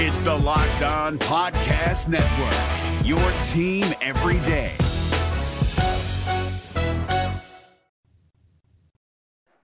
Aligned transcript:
It's 0.00 0.20
the 0.20 0.32
Locked 0.32 0.82
On 0.82 1.18
Podcast 1.18 2.06
Network, 2.06 3.04
your 3.04 3.18
team 3.48 3.84
every 4.00 4.38
day. 4.46 4.76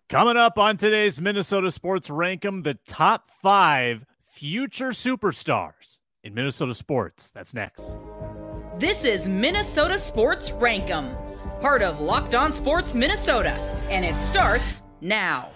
Coming 0.09 0.37
up 0.37 0.59
on 0.59 0.77
today's 0.77 1.21
Minnesota 1.21 1.71
Sports 1.71 2.11
Rank 2.11 2.45
'Em, 2.45 2.63
the 2.63 2.75
top 2.85 3.31
five 3.43 4.05
future 4.33 4.89
superstars 4.89 6.01
in 6.25 6.35
Minnesota 6.35 6.75
sports. 6.75 7.31
That's 7.31 7.55
next. 7.55 7.95
This 8.81 9.05
is 9.05 9.29
Minnesota 9.29 9.97
Sports 9.97 10.51
Rank 10.51 10.91
'Em, 10.91 11.15
part 11.61 11.81
of 11.81 12.01
Locked 12.01 12.35
On 12.35 12.53
Sports 12.53 12.93
Minnesota, 12.93 13.53
and 13.89 14.05
it 14.05 14.17
starts 14.17 14.83
now. 15.01 15.51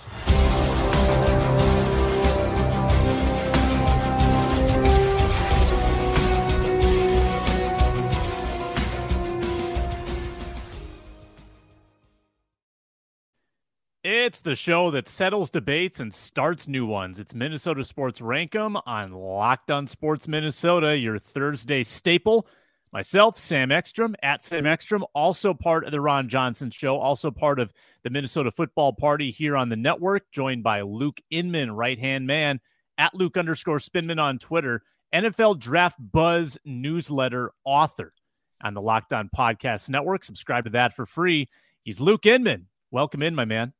It's 14.11 14.41
the 14.41 14.57
show 14.57 14.91
that 14.93 15.07
settles 15.07 15.51
debates 15.51 16.01
and 16.01 16.15
starts 16.15 16.67
new 16.67 16.87
ones. 16.87 17.19
It's 17.19 17.35
Minnesota 17.35 17.85
Sports 17.85 18.23
Rank 18.23 18.55
'Em 18.55 18.75
on 18.87 19.13
Locked 19.13 19.71
On 19.71 19.87
Sports 19.87 20.27
Minnesota, 20.27 20.97
your 20.97 21.19
Thursday 21.19 21.83
staple. 21.83 22.49
Myself, 22.91 23.37
Sam 23.37 23.71
Ekstrom, 23.71 24.17
at 24.23 24.43
Sam 24.43 24.65
Ekstrom, 24.65 25.05
also 25.13 25.53
part 25.53 25.85
of 25.85 25.93
the 25.93 26.01
Ron 26.01 26.31
Johnson 26.31 26.71
Show, 26.71 26.97
also 26.97 27.31
part 27.31 27.61
of 27.61 27.71
the 28.03 28.09
Minnesota 28.09 28.51
Football 28.51 28.95
Party 28.95 29.31
here 29.31 29.59
on 29.59 29.69
the 29.69 29.77
network, 29.77 30.31
joined 30.33 30.63
by 30.63 30.81
Luke 30.81 31.21
Inman, 31.29 31.73
right 31.73 31.99
hand 31.99 32.27
man, 32.27 32.61
at 32.97 33.15
Luke 33.15 33.37
underscore 33.37 33.79
Spinman 33.79 34.19
on 34.19 34.39
Twitter, 34.39 34.85
NFL 35.13 35.55
Draft 35.57 35.99
Buzz 36.01 36.57
newsletter 36.65 37.53
author 37.63 38.15
on 38.63 38.73
the 38.73 38.81
Locked 38.81 39.13
On 39.13 39.29
Podcast 39.29 39.91
Network. 39.91 40.25
Subscribe 40.25 40.65
to 40.65 40.71
that 40.71 40.95
for 40.95 41.05
free. 41.05 41.47
He's 41.85 42.01
Luke 42.01 42.25
Inman. 42.25 42.69
Welcome 42.91 43.21
in, 43.21 43.35
my 43.35 43.45
man. 43.45 43.75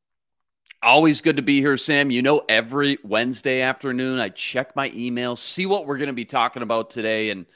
Always 0.81 1.19
good 1.19 1.35
to 1.35 1.41
be 1.41 1.59
here, 1.59 1.75
Sam. 1.75 2.09
You 2.09 2.21
know, 2.21 2.41
every 2.47 2.99
Wednesday 3.03 3.61
afternoon, 3.61 4.17
I 4.17 4.29
check 4.29 4.77
my 4.77 4.89
email, 4.95 5.35
see 5.35 5.65
what 5.65 5.85
we're 5.85 5.97
going 5.97 6.07
to 6.07 6.13
be 6.13 6.23
talking 6.23 6.63
about 6.63 6.89
today. 6.89 7.31
And 7.31 7.47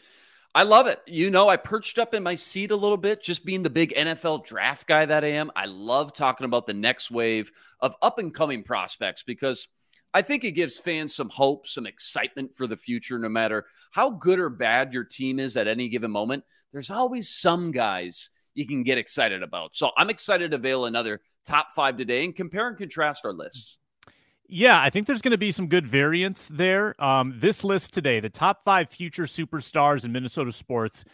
I 0.53 0.63
love 0.63 0.87
it. 0.87 0.99
You 1.07 1.29
know, 1.29 1.47
I 1.47 1.55
perched 1.55 1.99
up 1.99 2.13
in 2.13 2.21
my 2.21 2.35
seat 2.35 2.71
a 2.71 2.75
little 2.75 2.97
bit, 2.97 3.23
just 3.23 3.45
being 3.45 3.63
the 3.63 3.69
big 3.69 3.93
NFL 3.95 4.45
draft 4.45 4.87
guy 4.87 5.05
that 5.05 5.23
I 5.23 5.29
am. 5.29 5.51
I 5.55 5.67
love 5.67 6.11
talking 6.11 6.43
about 6.43 6.67
the 6.67 6.73
next 6.73 7.11
wave 7.11 7.49
of 7.79 7.95
up 8.01 8.19
and 8.19 8.33
coming 8.33 8.61
prospects 8.61 9.23
because 9.23 9.69
I 10.13 10.21
think 10.21 10.43
it 10.43 10.51
gives 10.51 10.77
fans 10.77 11.15
some 11.15 11.29
hope, 11.29 11.65
some 11.65 11.85
excitement 11.85 12.57
for 12.57 12.67
the 12.67 12.75
future, 12.75 13.17
no 13.17 13.29
matter 13.29 13.65
how 13.91 14.11
good 14.11 14.37
or 14.37 14.49
bad 14.49 14.91
your 14.91 15.05
team 15.05 15.39
is 15.39 15.55
at 15.55 15.69
any 15.69 15.87
given 15.87 16.11
moment. 16.11 16.43
There's 16.73 16.91
always 16.91 17.29
some 17.29 17.71
guys 17.71 18.29
you 18.53 18.67
can 18.67 18.83
get 18.83 18.97
excited 18.97 19.43
about. 19.43 19.77
So 19.77 19.91
I'm 19.95 20.09
excited 20.09 20.51
to 20.51 20.57
veil 20.57 20.85
another 20.85 21.21
top 21.45 21.71
five 21.71 21.97
today 21.97 22.23
and 22.23 22.35
compare 22.35 22.67
and 22.67 22.77
contrast 22.77 23.25
our 23.25 23.33
lists. 23.33 23.77
Yeah, 24.47 24.79
I 24.79 24.89
think 24.89 25.07
there's 25.07 25.21
going 25.21 25.31
to 25.31 25.37
be 25.37 25.51
some 25.51 25.67
good 25.67 25.87
variance 25.87 26.49
there. 26.51 27.01
Um, 27.03 27.33
this 27.37 27.63
list 27.63 27.93
today, 27.93 28.19
the 28.19 28.29
top 28.29 28.63
five 28.63 28.89
future 28.89 29.23
superstars 29.23 30.05
in 30.05 30.11
Minnesota 30.11 30.51
sports, 30.51 31.05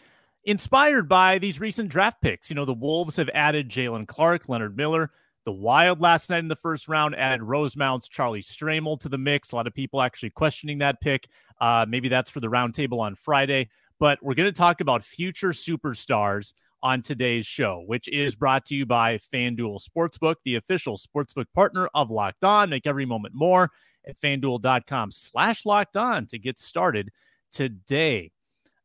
inspired 0.44 1.08
by 1.08 1.38
these 1.38 1.60
recent 1.60 1.88
draft 1.88 2.20
picks. 2.20 2.50
You 2.50 2.56
know, 2.56 2.64
the 2.64 2.74
Wolves 2.74 3.16
have 3.16 3.30
added 3.32 3.68
Jaylen 3.68 4.06
Clark, 4.06 4.48
Leonard 4.48 4.76
Miller. 4.76 5.10
The 5.46 5.52
Wild 5.52 6.00
last 6.00 6.28
night 6.28 6.40
in 6.40 6.48
the 6.48 6.56
first 6.56 6.86
round 6.86 7.14
added 7.16 7.42
Rosemount's 7.42 8.08
Charlie 8.08 8.42
Stramel 8.42 9.00
to 9.00 9.08
the 9.08 9.16
mix. 9.16 9.52
A 9.52 9.56
lot 9.56 9.66
of 9.66 9.74
people 9.74 10.02
actually 10.02 10.30
questioning 10.30 10.78
that 10.78 11.00
pick. 11.00 11.28
Uh, 11.60 11.86
maybe 11.88 12.08
that's 12.08 12.30
for 12.30 12.40
the 12.40 12.48
roundtable 12.48 12.98
on 12.98 13.14
Friday. 13.14 13.70
But 13.98 14.18
we're 14.22 14.34
going 14.34 14.52
to 14.52 14.58
talk 14.58 14.80
about 14.80 15.04
future 15.04 15.50
superstars 15.50 16.52
on 16.82 17.02
today's 17.02 17.46
show, 17.46 17.82
which 17.86 18.08
is 18.08 18.34
brought 18.34 18.64
to 18.66 18.74
you 18.74 18.86
by 18.86 19.18
FanDuel 19.32 19.80
Sportsbook, 19.82 20.36
the 20.44 20.56
official 20.56 20.96
sportsbook 20.96 21.46
partner 21.54 21.88
of 21.94 22.10
Locked 22.10 22.44
On. 22.44 22.70
Make 22.70 22.86
every 22.86 23.06
moment 23.06 23.34
more 23.34 23.70
at 24.06 24.18
fanduel.com 24.18 25.10
slash 25.12 25.66
locked 25.66 25.96
on 25.96 26.26
to 26.26 26.38
get 26.38 26.58
started 26.58 27.10
today. 27.52 28.32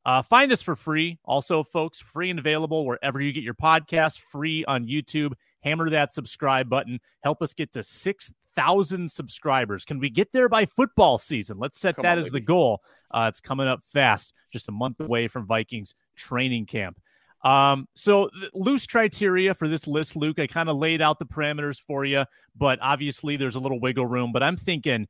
Uh, 0.06 0.22
find 0.22 0.52
us 0.52 0.62
for 0.62 0.76
free. 0.76 1.18
Also, 1.26 1.64
folks, 1.64 2.00
free 2.00 2.30
and 2.30 2.38
available 2.38 2.86
wherever 2.86 3.20
you 3.20 3.34
get 3.34 3.44
your 3.44 3.56
podcast, 3.56 4.20
free 4.20 4.64
on 4.66 4.86
YouTube. 4.86 5.34
Hammer 5.62 5.90
that 5.90 6.14
subscribe 6.14 6.70
button. 6.70 7.00
Help 7.24 7.42
us 7.42 7.54
get 7.54 7.74
to 7.74 7.82
6,000 7.82 9.10
subscribers. 9.10 9.84
Can 9.84 9.98
we 9.98 10.12
get 10.12 10.32
there 10.32 10.48
by 10.48 10.66
football 10.66 11.18
season? 11.18 11.58
Let's 11.58 11.80
set 11.80 11.96
Come 11.96 12.04
that 12.04 12.14
on, 12.14 12.20
as 12.20 12.26
baby. 12.26 12.42
the 12.42 12.46
goal. 12.46 12.84
Uh, 13.10 13.26
it's 13.30 13.40
coming 13.40 13.68
up 13.68 13.84
fast, 13.84 14.34
just 14.52 14.70
a 14.70 14.72
month 14.72 15.00
away 15.00 15.28
from 15.28 15.48
Vikings 15.48 15.96
training 16.16 16.68
camp. 16.68 17.00
Um, 17.46 17.88
so 17.94 18.32
loose 18.56 18.88
criteria 18.88 19.54
for 19.54 19.68
this 19.68 19.86
list, 19.86 20.16
Luke. 20.16 20.40
I 20.40 20.48
kind 20.48 20.68
of 20.68 20.78
laid 20.78 21.00
out 21.00 21.20
the 21.20 21.28
parameters 21.28 21.80
for 21.80 22.04
you, 22.04 22.26
but 22.58 22.80
obviously 22.82 23.38
there's 23.38 23.56
a 23.56 23.60
little 23.60 23.80
wiggle 23.80 24.08
room. 24.08 24.32
But 24.34 24.42
I'm 24.42 24.58
thinking 24.58 25.08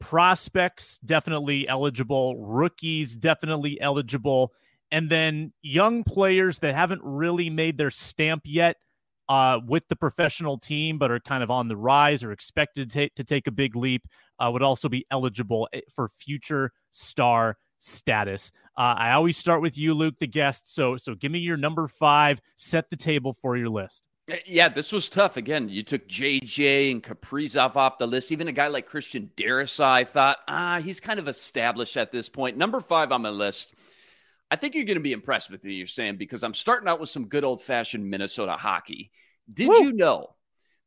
prospects 0.00 1.00
definitely 1.04 1.66
eligible, 1.66 2.36
rookies 2.36 3.16
definitely 3.16 3.80
eligible, 3.80 4.52
and 4.92 5.10
then 5.10 5.52
young 5.60 6.04
players 6.04 6.60
that 6.60 6.76
haven't 6.76 7.02
really 7.02 7.50
made 7.50 7.76
their 7.76 7.90
stamp 7.90 8.42
yet 8.44 8.76
uh, 9.28 9.58
with 9.66 9.86
the 9.88 9.96
professional 9.96 10.58
team, 10.58 10.96
but 10.96 11.10
are 11.10 11.20
kind 11.20 11.42
of 11.42 11.50
on 11.50 11.66
the 11.66 11.76
rise 11.76 12.22
or 12.22 12.30
expected 12.30 12.88
to, 12.90 13.08
to 13.10 13.24
take 13.24 13.48
a 13.48 13.50
big 13.50 13.74
leap, 13.74 14.06
uh, 14.38 14.48
would 14.50 14.62
also 14.62 14.88
be 14.88 15.04
eligible 15.10 15.68
eh, 15.72 15.80
for 15.94 16.08
future 16.08 16.70
star 16.90 17.56
status. 17.78 18.50
Uh, 18.76 18.94
I 18.96 19.12
always 19.12 19.36
start 19.36 19.62
with 19.62 19.76
you, 19.76 19.94
Luke, 19.94 20.14
the 20.20 20.26
guest. 20.26 20.72
So, 20.74 20.96
so 20.96 21.14
give 21.14 21.32
me 21.32 21.40
your 21.40 21.56
number 21.56 21.88
five. 21.88 22.40
Set 22.56 22.90
the 22.90 22.96
table 22.96 23.32
for 23.32 23.56
your 23.56 23.68
list. 23.68 24.08
Yeah, 24.44 24.68
this 24.68 24.92
was 24.92 25.08
tough. 25.08 25.38
Again, 25.38 25.70
you 25.70 25.82
took 25.82 26.06
JJ 26.06 26.92
and 26.92 27.02
Kaprizov 27.02 27.76
off 27.76 27.98
the 27.98 28.06
list. 28.06 28.30
Even 28.30 28.46
a 28.48 28.52
guy 28.52 28.68
like 28.68 28.86
Christian 28.86 29.30
Darrisaw, 29.36 29.86
I 29.86 30.04
thought, 30.04 30.36
ah, 30.46 30.80
he's 30.80 31.00
kind 31.00 31.18
of 31.18 31.28
established 31.28 31.96
at 31.96 32.12
this 32.12 32.28
point. 32.28 32.58
Number 32.58 32.80
five 32.80 33.10
on 33.10 33.22
my 33.22 33.30
list. 33.30 33.74
I 34.50 34.56
think 34.56 34.74
you're 34.74 34.84
going 34.84 34.98
to 34.98 35.02
be 35.02 35.12
impressed 35.12 35.50
with 35.50 35.64
me, 35.64 35.74
you're 35.74 35.86
saying, 35.86 36.16
because 36.16 36.42
I'm 36.42 36.54
starting 36.54 36.88
out 36.88 37.00
with 37.00 37.08
some 37.08 37.28
good 37.28 37.44
old 37.44 37.62
fashioned 37.62 38.08
Minnesota 38.08 38.52
hockey. 38.52 39.10
Did 39.52 39.68
Woo! 39.68 39.82
you 39.82 39.92
know 39.92 40.34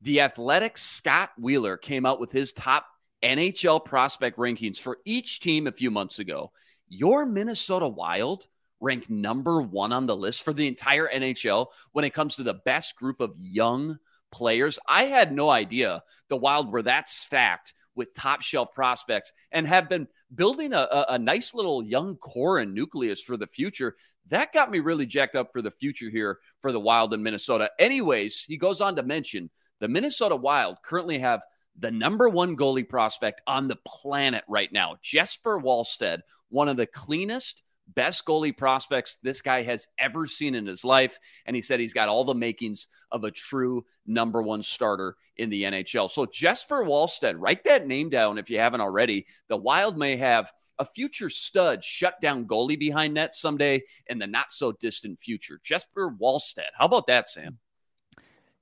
the 0.02 0.22
Athletic's 0.22 0.82
Scott 0.82 1.32
Wheeler 1.38 1.78
came 1.78 2.06
out 2.06 2.20
with 2.20 2.32
his 2.32 2.54
top 2.54 2.86
NHL 3.24 3.84
prospect 3.84 4.38
rankings 4.38 4.78
for 4.78 5.00
each 5.06 5.40
team 5.40 5.68
a 5.68 5.72
few 5.72 5.90
months 5.92 6.20
ago? 6.20 6.52
Your 6.92 7.26
Minnesota 7.26 7.88
Wild 7.88 8.48
ranked 8.82 9.10
number 9.10 9.62
one 9.62 9.94
on 9.94 10.08
the 10.08 10.16
list 10.16 10.44
for 10.44 10.54
the 10.54 10.68
entire 10.68 11.08
NHL 11.08 11.68
when 11.94 12.04
it 12.04 12.14
comes 12.14 12.36
to 12.36 12.44
the 12.44 12.62
best 12.66 12.96
group 12.96 13.22
of 13.22 13.36
young 13.38 13.98
players. 14.32 14.80
I 14.88 15.06
had 15.06 15.32
no 15.32 15.50
idea 15.50 16.04
the 16.30 16.38
Wild 16.38 16.72
were 16.72 16.82
that 16.84 17.10
stacked 17.10 17.74
with 17.96 18.14
top 18.14 18.42
shelf 18.42 18.74
prospects 18.74 19.32
and 19.52 19.68
have 19.68 19.90
been 19.90 20.08
building 20.34 20.74
a, 20.74 20.80
a, 20.80 21.06
a, 21.10 21.20
nice 21.20 21.54
little 21.54 21.84
young 21.84 22.16
core 22.16 22.60
and 22.60 22.74
nucleus 22.74 23.22
for 23.22 23.36
the 23.36 23.48
future. 23.48 23.96
That 24.30 24.54
got 24.54 24.72
me 24.72 24.80
really 24.80 25.06
jacked 25.06 25.36
up 25.36 25.52
for 25.52 25.62
the 25.62 25.72
future 25.72 26.10
here 26.10 26.40
for 26.62 26.72
the 26.72 26.80
Wild 26.80 27.14
in 27.14 27.22
Minnesota. 27.22 27.70
Anyways, 27.80 28.46
he 28.48 28.56
goes 28.56 28.80
on 28.80 28.96
to 28.96 29.04
mention 29.04 29.50
the 29.82 29.90
Minnesota 29.90 30.38
Wild 30.38 30.78
currently 30.84 31.20
have 31.20 31.42
the 31.80 31.92
number 31.92 32.30
one 32.30 32.56
goalie 32.56 32.88
prospect 32.88 33.42
on 33.48 33.68
the 33.68 33.78
planet 33.86 34.44
right 34.48 34.72
now, 34.72 34.98
Jesper 35.02 35.60
Wallstedt, 35.60 36.20
one 36.50 36.68
of 36.68 36.78
the 36.78 36.86
cleanest, 36.86 37.64
best 37.96 38.26
goalie 38.26 38.56
prospects 38.56 39.18
this 39.24 39.42
guy 39.42 39.64
has 39.64 39.88
ever 40.00 40.28
seen 40.28 40.56
in 40.56 40.66
his 40.66 40.84
life. 40.84 41.18
And 41.46 41.56
he 41.56 41.62
said 41.62 41.80
he's 41.80 41.94
got 41.94 42.10
all 42.10 42.24
the 42.24 42.34
makings 42.34 42.88
of 43.12 43.24
a 43.24 43.32
true 43.32 43.86
number 44.06 44.42
one 44.42 44.64
starter 44.64 45.16
in 45.38 45.50
the 45.50 45.64
NHL. 45.64 46.10
So 46.10 46.26
Jesper 46.26 46.84
Wallstedt, 46.84 47.36
write 47.38 47.64
that 47.66 47.88
name 47.88 48.10
down 48.10 48.38
if 48.38 48.50
you 48.50 48.60
haven't 48.60 48.82
already. 48.82 49.26
The 49.50 49.58
Wild 49.58 49.98
may 49.98 50.16
have 50.18 50.52
a 50.80 50.86
future 50.86 51.30
stud 51.30 51.84
shutdown 51.84 52.46
goalie 52.46 52.80
behind 52.80 53.14
net 53.14 53.36
someday 53.36 53.82
in 54.08 54.20
the 54.20 54.28
not 54.28 54.52
so 54.52 54.72
distant 54.74 55.20
future. 55.20 55.60
Jesper 55.64 56.12
Wallstedt. 56.12 56.72
How 56.78 56.86
about 56.86 57.08
that, 57.08 57.28
Sam? 57.28 57.60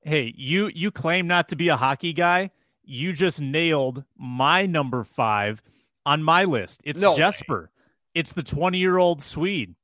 Hey, 0.02 0.34
you 0.36 0.72
you 0.74 0.92
claim 0.92 1.28
not 1.28 1.50
to 1.50 1.58
be 1.58 1.68
a 1.68 1.76
hockey 1.76 2.14
guy 2.14 2.52
you 2.90 3.14
just 3.14 3.40
nailed 3.40 4.04
my 4.18 4.66
number 4.66 5.04
five 5.04 5.62
on 6.08 6.24
my 6.24 6.46
list. 6.46 6.82
It's 6.84 7.00
no 7.00 7.16
Jesper. 7.16 7.62
Way. 7.62 7.68
It's 8.16 8.34
the 8.34 8.42
20 8.42 8.80
year 8.80 8.98
old 8.98 9.22
Swede, 9.22 9.76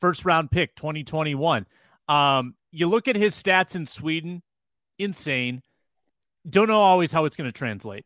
first 0.00 0.24
round 0.24 0.50
pick 0.50 0.74
2021. 0.74 1.66
Um, 2.08 2.56
you 2.72 2.88
look 2.88 3.06
at 3.06 3.14
his 3.14 3.40
stats 3.40 3.76
in 3.76 3.86
Sweden, 3.86 4.42
insane. 4.98 5.62
Don't 6.48 6.66
know 6.66 6.82
always 6.82 7.12
how 7.12 7.26
it's 7.26 7.36
going 7.36 7.48
to 7.48 7.56
translate. 7.56 8.04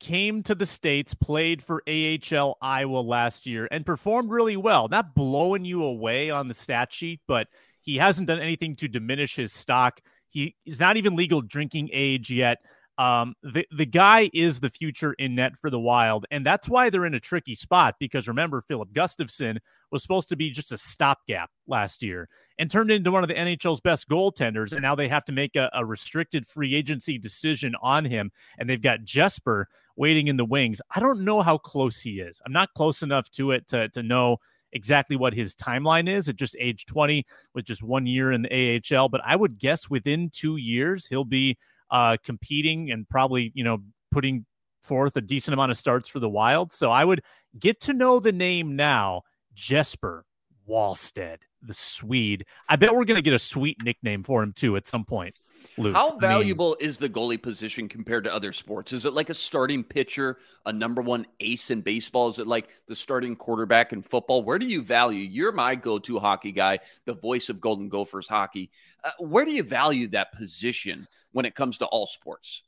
Came 0.00 0.42
to 0.42 0.54
the 0.54 0.66
States, 0.66 1.14
played 1.14 1.62
for 1.62 1.82
AHL 1.88 2.58
Iowa 2.60 2.98
last 2.98 3.46
year, 3.46 3.68
and 3.70 3.86
performed 3.86 4.30
really 4.30 4.56
well. 4.58 4.88
Not 4.88 5.14
blowing 5.14 5.64
you 5.64 5.82
away 5.84 6.28
on 6.28 6.48
the 6.48 6.54
stat 6.54 6.92
sheet, 6.92 7.20
but 7.26 7.48
he 7.80 7.96
hasn't 7.96 8.28
done 8.28 8.40
anything 8.40 8.76
to 8.76 8.88
diminish 8.88 9.36
his 9.36 9.52
stock. 9.52 10.00
He 10.28 10.56
is 10.66 10.78
not 10.80 10.98
even 10.98 11.16
legal 11.16 11.40
drinking 11.40 11.88
age 11.92 12.30
yet. 12.30 12.58
Um, 12.98 13.34
the 13.42 13.66
the 13.74 13.86
guy 13.86 14.30
is 14.34 14.60
the 14.60 14.68
future 14.68 15.14
in 15.14 15.34
net 15.34 15.56
for 15.58 15.70
the 15.70 15.80
Wild, 15.80 16.26
and 16.30 16.44
that's 16.44 16.68
why 16.68 16.90
they're 16.90 17.06
in 17.06 17.14
a 17.14 17.20
tricky 17.20 17.54
spot. 17.54 17.94
Because 17.98 18.28
remember, 18.28 18.60
Filip 18.60 18.92
Gustavsson 18.92 19.58
was 19.90 20.02
supposed 20.02 20.28
to 20.28 20.36
be 20.36 20.50
just 20.50 20.72
a 20.72 20.78
stopgap 20.78 21.50
last 21.66 22.02
year 22.02 22.28
and 22.58 22.70
turned 22.70 22.90
into 22.90 23.10
one 23.10 23.24
of 23.24 23.28
the 23.28 23.34
NHL's 23.34 23.80
best 23.80 24.08
goaltenders, 24.08 24.72
and 24.72 24.82
now 24.82 24.94
they 24.94 25.08
have 25.08 25.24
to 25.24 25.32
make 25.32 25.56
a, 25.56 25.70
a 25.72 25.84
restricted 25.84 26.46
free 26.46 26.74
agency 26.74 27.18
decision 27.18 27.74
on 27.80 28.04
him, 28.04 28.30
and 28.58 28.68
they've 28.68 28.82
got 28.82 29.04
Jesper 29.04 29.68
waiting 29.96 30.28
in 30.28 30.36
the 30.36 30.44
wings. 30.44 30.80
I 30.94 31.00
don't 31.00 31.24
know 31.24 31.40
how 31.40 31.58
close 31.58 32.00
he 32.00 32.20
is. 32.20 32.42
I'm 32.44 32.52
not 32.52 32.74
close 32.74 33.02
enough 33.02 33.30
to 33.30 33.52
it 33.52 33.66
to 33.68 33.88
to 33.90 34.02
know 34.02 34.36
exactly 34.72 35.16
what 35.16 35.34
his 35.34 35.54
timeline 35.54 36.08
is 36.08 36.28
at 36.28 36.36
just 36.36 36.56
age 36.58 36.86
20 36.86 37.24
with 37.54 37.64
just 37.64 37.82
one 37.82 38.06
year 38.06 38.32
in 38.32 38.42
the 38.42 38.82
AHL, 38.94 39.08
but 39.08 39.20
I 39.24 39.36
would 39.36 39.58
guess 39.58 39.88
within 39.88 40.30
two 40.30 40.56
years 40.56 41.06
he'll 41.06 41.24
be 41.24 41.56
uh, 41.92 42.16
competing 42.24 42.90
and 42.90 43.08
probably, 43.08 43.52
you 43.54 43.62
know, 43.62 43.78
putting 44.10 44.44
forth 44.82 45.16
a 45.16 45.20
decent 45.20 45.54
amount 45.54 45.70
of 45.70 45.76
starts 45.76 46.08
for 46.08 46.18
the 46.18 46.28
Wild. 46.28 46.72
So 46.72 46.90
I 46.90 47.04
would 47.04 47.22
get 47.58 47.80
to 47.82 47.92
know 47.92 48.18
the 48.18 48.32
name 48.32 48.74
now, 48.74 49.22
Jesper 49.54 50.24
Wallstedt, 50.68 51.42
the 51.60 51.74
Swede. 51.74 52.46
I 52.68 52.76
bet 52.76 52.94
we're 52.94 53.04
going 53.04 53.16
to 53.16 53.22
get 53.22 53.34
a 53.34 53.38
sweet 53.38 53.76
nickname 53.84 54.24
for 54.24 54.42
him 54.42 54.52
too 54.52 54.76
at 54.76 54.88
some 54.88 55.04
point. 55.04 55.36
Luke. 55.78 55.94
How 55.94 56.16
valuable 56.18 56.76
I 56.80 56.82
mean, 56.82 56.90
is 56.90 56.98
the 56.98 57.08
goalie 57.08 57.40
position 57.40 57.88
compared 57.88 58.24
to 58.24 58.34
other 58.34 58.52
sports? 58.52 58.92
Is 58.92 59.06
it 59.06 59.12
like 59.12 59.30
a 59.30 59.34
starting 59.34 59.84
pitcher, 59.84 60.38
a 60.66 60.72
number 60.72 61.02
one 61.02 61.26
ace 61.40 61.70
in 61.70 61.82
baseball? 61.82 62.28
Is 62.28 62.38
it 62.38 62.46
like 62.46 62.70
the 62.88 62.96
starting 62.96 63.36
quarterback 63.36 63.92
in 63.92 64.02
football? 64.02 64.42
Where 64.42 64.58
do 64.58 64.66
you 64.66 64.82
value? 64.82 65.20
You're 65.20 65.52
my 65.52 65.74
go 65.76 65.98
to 66.00 66.18
hockey 66.18 66.52
guy, 66.52 66.80
the 67.04 67.14
voice 67.14 67.48
of 67.48 67.60
Golden 67.60 67.88
Gophers 67.88 68.26
hockey. 68.26 68.70
Uh, 69.04 69.10
where 69.20 69.44
do 69.44 69.52
you 69.52 69.62
value 69.62 70.08
that 70.08 70.32
position 70.32 71.06
when 71.32 71.44
it 71.44 71.54
comes 71.54 71.78
to 71.78 71.86
all 71.86 72.06
sports? 72.06 72.62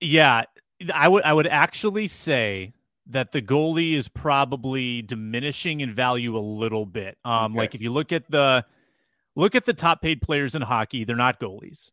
Yeah, 0.00 0.44
I 0.92 1.08
would 1.08 1.24
I 1.24 1.32
would 1.32 1.46
actually 1.46 2.08
say 2.08 2.72
that 3.06 3.32
the 3.32 3.42
goalie 3.42 3.94
is 3.94 4.08
probably 4.08 5.02
diminishing 5.02 5.80
in 5.80 5.94
value 5.94 6.36
a 6.36 6.40
little 6.40 6.86
bit. 6.86 7.18
Um, 7.24 7.52
okay. 7.52 7.58
like 7.58 7.74
if 7.74 7.82
you 7.82 7.90
look 7.90 8.12
at 8.12 8.30
the 8.30 8.64
look 9.34 9.54
at 9.54 9.64
the 9.64 9.72
top 9.72 10.02
paid 10.02 10.22
players 10.22 10.54
in 10.54 10.62
hockey, 10.62 11.04
they're 11.04 11.16
not 11.16 11.40
goalies. 11.40 11.90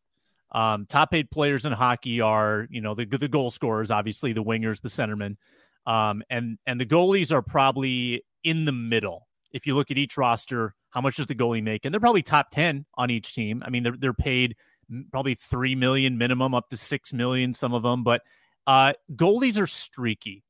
Um, 0.52 0.88
top 0.88 1.12
paid 1.12 1.30
players 1.30 1.66
in 1.66 1.72
hockey 1.74 2.22
are, 2.22 2.68
you 2.70 2.82
know, 2.82 2.96
the 2.96 3.06
the 3.06 3.28
goal 3.28 3.50
scorers, 3.50 3.92
obviously 3.92 4.34
the 4.34 4.44
wingers, 4.44 4.82
the 4.82 4.90
centermen, 4.90 5.38
um, 5.86 6.24
and 6.30 6.58
and 6.66 6.80
the 6.80 6.86
goalies 6.86 7.32
are 7.32 7.42
probably 7.42 8.24
in 8.44 8.66
the 8.66 8.72
middle. 8.72 9.28
If 9.52 9.66
you 9.66 9.76
look 9.76 9.92
at 9.92 9.98
each 9.98 10.18
roster, 10.18 10.76
how 10.92 11.02
much 11.02 11.18
does 11.18 11.28
the 11.28 11.36
goalie 11.36 11.64
make? 11.64 11.86
And 11.86 11.94
they're 11.94 12.00
probably 12.00 12.24
top 12.24 12.50
ten 12.52 12.86
on 12.96 13.12
each 13.12 13.34
team. 13.34 13.62
I 13.66 13.70
mean, 13.70 13.84
they're 13.84 13.98
they're 13.98 14.14
paid 14.14 14.56
probably 15.12 15.36
three 15.36 15.76
million 15.76 16.18
minimum, 16.18 16.54
up 16.54 16.70
to 16.70 16.78
six 16.78 17.14
million, 17.14 17.54
some 17.54 17.74
of 17.74 17.84
them. 17.84 18.04
But 18.04 18.22
uh, 18.68 18.94
goalies 19.16 19.60
are 19.60 19.68
streaky. 19.68 20.44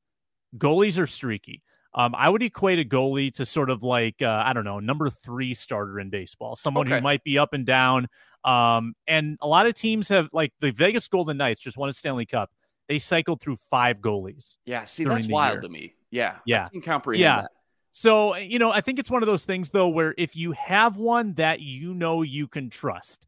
Goalies 0.56 0.98
are 0.98 1.06
streaky. 1.06 1.62
Um, 1.92 2.14
I 2.14 2.28
would 2.28 2.42
equate 2.42 2.78
a 2.78 2.84
goalie 2.84 3.32
to 3.34 3.44
sort 3.44 3.68
of 3.68 3.82
like 3.82 4.22
uh, 4.22 4.42
I 4.44 4.52
don't 4.52 4.64
know, 4.64 4.78
number 4.78 5.10
three 5.10 5.54
starter 5.54 5.98
in 5.98 6.08
baseball, 6.08 6.54
someone 6.54 6.86
okay. 6.86 6.96
who 6.96 7.02
might 7.02 7.24
be 7.24 7.36
up 7.38 7.52
and 7.52 7.66
down, 7.66 8.08
um, 8.44 8.94
and 9.08 9.38
a 9.40 9.48
lot 9.48 9.66
of 9.66 9.74
teams 9.74 10.08
have 10.08 10.28
like 10.32 10.52
the 10.60 10.70
Vegas 10.70 11.08
Golden 11.08 11.36
Knights 11.36 11.60
just 11.60 11.76
won 11.76 11.88
a 11.88 11.92
Stanley 11.92 12.26
Cup. 12.26 12.50
They 12.88 12.98
cycled 12.98 13.40
through 13.40 13.56
five 13.70 13.98
goalies. 13.98 14.56
Yeah, 14.64 14.84
see, 14.84 15.04
that's 15.04 15.26
wild 15.26 15.54
year. 15.54 15.62
to 15.62 15.68
me. 15.68 15.94
Yeah, 16.10 16.36
yeah, 16.44 16.66
I 16.66 16.68
can 16.68 16.80
comprehend 16.80 17.22
yeah. 17.22 17.40
that. 17.42 17.50
So 17.92 18.36
you 18.36 18.60
know, 18.60 18.70
I 18.70 18.80
think 18.80 19.00
it's 19.00 19.10
one 19.10 19.22
of 19.22 19.26
those 19.26 19.44
things 19.44 19.70
though, 19.70 19.88
where 19.88 20.14
if 20.16 20.36
you 20.36 20.52
have 20.52 20.96
one 20.96 21.34
that 21.34 21.60
you 21.60 21.92
know 21.94 22.22
you 22.22 22.46
can 22.46 22.70
trust, 22.70 23.26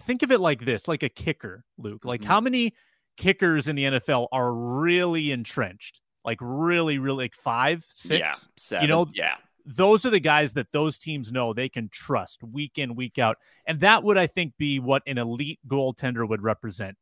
think 0.00 0.22
of 0.22 0.32
it 0.32 0.40
like 0.40 0.64
this: 0.64 0.88
like 0.88 1.02
a 1.02 1.08
kicker, 1.08 1.64
Luke. 1.78 2.04
Like 2.04 2.20
mm-hmm. 2.20 2.28
how 2.28 2.40
many 2.40 2.74
kickers 3.16 3.68
in 3.68 3.76
the 3.76 3.84
NFL 3.84 4.28
are 4.32 4.52
really 4.52 5.32
entrenched? 5.32 6.00
Like 6.24 6.38
really, 6.40 6.98
really, 6.98 7.24
like 7.24 7.34
five, 7.34 7.84
six. 7.88 8.20
Yeah, 8.20 8.34
seven. 8.56 8.82
You 8.82 8.88
know, 8.88 9.06
yeah 9.14 9.36
those 9.66 10.06
are 10.06 10.10
the 10.10 10.20
guys 10.20 10.52
that 10.52 10.70
those 10.70 10.96
teams 10.96 11.32
know 11.32 11.52
they 11.52 11.68
can 11.68 11.88
trust 11.88 12.42
week 12.44 12.78
in, 12.78 12.94
week 12.94 13.18
out. 13.18 13.36
And 13.66 13.80
that 13.80 14.04
would, 14.04 14.16
I 14.16 14.28
think, 14.28 14.56
be 14.56 14.78
what 14.78 15.02
an 15.06 15.18
elite 15.18 15.58
goaltender 15.66 16.26
would 16.26 16.42
represent 16.42 16.96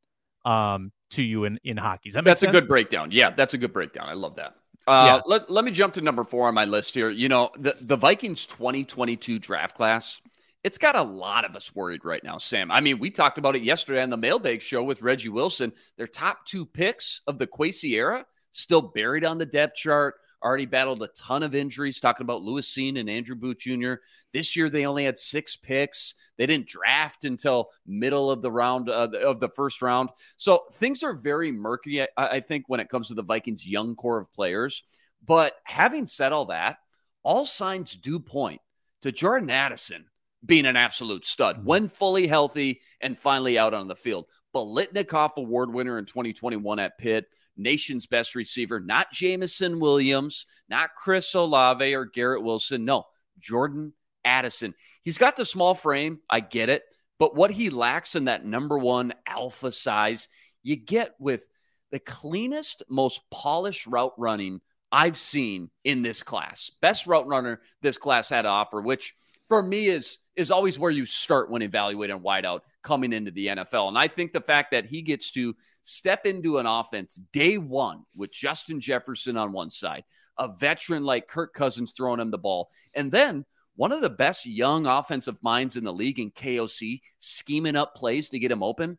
um, 0.45 0.91
to 1.11 1.23
you 1.23 1.45
in, 1.45 1.61
in 1.63 1.77
hockey. 1.77 2.11
That 2.11 2.25
that's 2.25 2.41
sense? 2.41 2.51
a 2.51 2.61
good 2.61 2.67
breakdown. 2.67 3.11
Yeah, 3.11 3.31
that's 3.31 3.55
a 3.55 3.59
good 3.59 3.73
breakdown. 3.73 4.09
I 4.09 4.15
love 4.15 4.37
that. 4.37 4.55
Uh, 4.87 5.05
yeah. 5.07 5.21
let, 5.27 5.51
let 5.51 5.65
me 5.65 5.71
jump 5.71 5.95
to 5.95 6.01
number 6.01 6.25
four 6.25 6.49
on 6.49 6.55
my 6.55 6.65
list 6.65 6.95
here. 6.95 7.11
You 7.11 7.29
know, 7.29 7.51
the, 7.59 7.77
the 7.81 7.97
Vikings 7.97 8.47
2022 8.47 9.39
draft 9.39 9.77
class, 9.77 10.21
it's 10.65 10.79
got 10.79 10.97
a 10.97 11.03
lot 11.03 11.45
of 11.45 11.55
us 11.55 11.75
worried 11.75 12.05
right 12.05 12.25
now, 12.25 12.39
Sam. 12.39 12.71
I 12.71 12.81
mean, 12.81 12.99
we 12.99 13.11
talked 13.11 13.39
about 13.39 13.55
it 13.55 13.63
yesterday 13.63 14.03
on 14.03 14.11
the 14.11 14.17
mailbag 14.17 14.63
show 14.63 14.83
with 14.83 15.03
Reggie 15.03 15.29
Wilson. 15.29 15.73
Their 15.99 16.07
top 16.07 16.47
two 16.47 16.65
picks 16.65 17.21
of 17.27 17.39
the 17.39 17.47
Kwesi 17.47 17.91
era 17.91 18.25
still 18.51 18.81
buried 18.81 19.25
on 19.25 19.39
the 19.39 19.47
depth 19.47 19.77
chart 19.77 20.15
already 20.45 20.67
battled 20.67 21.03
a 21.03 21.09
ton 21.09 21.43
of 21.43 21.55
injuries, 21.55 21.99
talking 21.99 22.25
about 22.25 22.43
Lewis 22.43 22.69
Cine 22.69 22.99
and 22.99 23.09
Andrew 23.09 23.35
Booth 23.35 23.59
Jr. 23.59 23.95
This 24.33 24.55
year, 24.55 24.69
they 24.69 24.85
only 24.85 25.05
had 25.05 25.19
six 25.19 25.57
picks. 25.57 26.15
They 26.37 26.47
didn't 26.47 26.69
draft 26.69 27.25
until 27.25 27.71
middle 27.87 28.31
of 28.31 28.43
the 28.43 28.53
round 28.53 28.91
uh, 28.91 29.09
of 29.25 29.41
the 29.41 29.49
first 29.49 29.81
round. 29.81 30.11
So 30.37 30.65
things 30.75 31.03
are 31.03 31.15
very 31.15 31.51
murky, 31.51 32.03
I, 32.03 32.09
I 32.17 32.41
think, 32.41 32.65
when 32.69 32.81
it 32.81 32.91
comes 32.91 33.09
to 33.09 33.15
the 33.15 33.23
Vikings' 33.23 33.67
young 33.67 33.97
core 33.97 34.19
of 34.19 34.33
players. 34.33 34.83
But 35.27 35.55
having 35.65 36.07
said 36.07 36.33
all 36.33 36.47
that, 36.47 36.77
all 37.23 37.47
signs 37.47 37.97
do 37.97 38.19
point 38.19 38.61
to 39.01 39.13
Jordan 39.13 39.49
Addison 39.49 40.05
being 40.45 40.67
an 40.67 40.77
absolute 40.77 41.27
stud 41.27 41.57
mm-hmm. 41.57 41.67
when 41.67 41.89
fully 41.89 42.27
healthy 42.27 42.81
and 43.01 43.19
finally 43.19 43.59
out 43.59 43.75
on 43.75 43.89
the 43.89 43.97
field. 43.97 44.27
Biletnikoff 44.55 45.37
Award 45.37 45.73
winner 45.73 45.99
in 45.99 46.05
2021 46.05 46.79
at 46.79 46.99
Pitt 46.99 47.27
nation's 47.57 48.07
best 48.07 48.35
receiver, 48.35 48.81
not 48.81 49.13
Jameson 49.13 49.79
Williams, 49.79 50.47
not 50.69 50.95
Chris 50.97 51.35
Olave 51.35 51.95
or 51.95 52.05
Garrett 52.05 52.43
Wilson. 52.43 52.85
No, 52.85 53.05
Jordan 53.39 53.93
Addison. 54.25 54.75
He's 55.03 55.19
got 55.19 55.37
the 55.37 55.45
small 55.45 55.75
frame. 55.75 56.21
I 56.29 56.41
get 56.41 56.69
it. 56.69 56.83
But 57.19 57.37
what 57.37 57.51
he 57.51 57.71
lacks 57.71 58.17
in 58.17 58.25
that 58.25 58.45
number 58.45 58.77
one 58.77 59.15
alpha 59.27 59.71
size, 59.71 60.29
you 60.63 60.77
get 60.77 61.15
with 61.19 61.47
the 61.91 62.01
cleanest, 62.01 62.83
most 62.89 63.21
polished 63.31 63.87
route 63.87 64.15
running 64.19 64.61
I've 64.91 65.19
seen 65.19 65.71
in 65.85 66.03
this 66.03 66.23
class. 66.23 66.71
Best 66.81 67.07
route 67.07 67.27
runner 67.27 67.61
this 67.83 67.99
class 67.99 68.31
had 68.31 68.43
to 68.43 68.49
offer, 68.49 68.81
which 68.81 69.15
for 69.49 69.63
me 69.63 69.87
is 69.87 70.19
is 70.37 70.51
always 70.51 70.79
where 70.79 70.91
you 70.91 71.07
start 71.07 71.51
when 71.51 71.63
evaluating 71.63 72.19
wideout 72.19 72.61
coming 72.83 73.13
into 73.13 73.31
the 73.31 73.47
NFL. 73.47 73.89
And 73.89 73.97
I 73.97 74.09
think 74.09 74.33
the 74.33 74.41
fact 74.41 74.73
that 74.73 74.85
he 74.85 75.01
gets 75.01 75.31
to 75.33 75.55
step 75.85 76.27
into 76.27 76.59
an 76.59 76.67
offense 76.67 77.21
day 77.33 77.57
one 77.57 78.05
with 78.17 78.33
Justin 78.33 78.81
Jefferson 78.81 79.37
on 79.37 79.53
one 79.53 79.71
side, 79.71 80.03
a 80.39 80.49
veteran 80.49 81.05
like 81.05 81.29
Kirk 81.29 81.55
Cousins 81.55 81.93
throwing 81.93 82.21
him 82.21 82.33
the 82.33 82.39
ball, 82.39 82.69
and 82.95 83.13
then 83.13 83.45
one 83.77 83.93
of 83.93 84.01
the 84.01 84.11
best 84.11 84.47
young 84.47 84.87
offensive 84.87 85.37
minds 85.43 85.77
in 85.77 85.85
the 85.85 85.93
league 85.93 86.21
in 86.21 86.31
KOC 86.31 87.01
scheming 87.19 87.77
up 87.77 87.95
plays 87.95 88.29
to 88.29 88.39
get 88.39 88.53
him 88.53 88.63
open. 88.63 88.99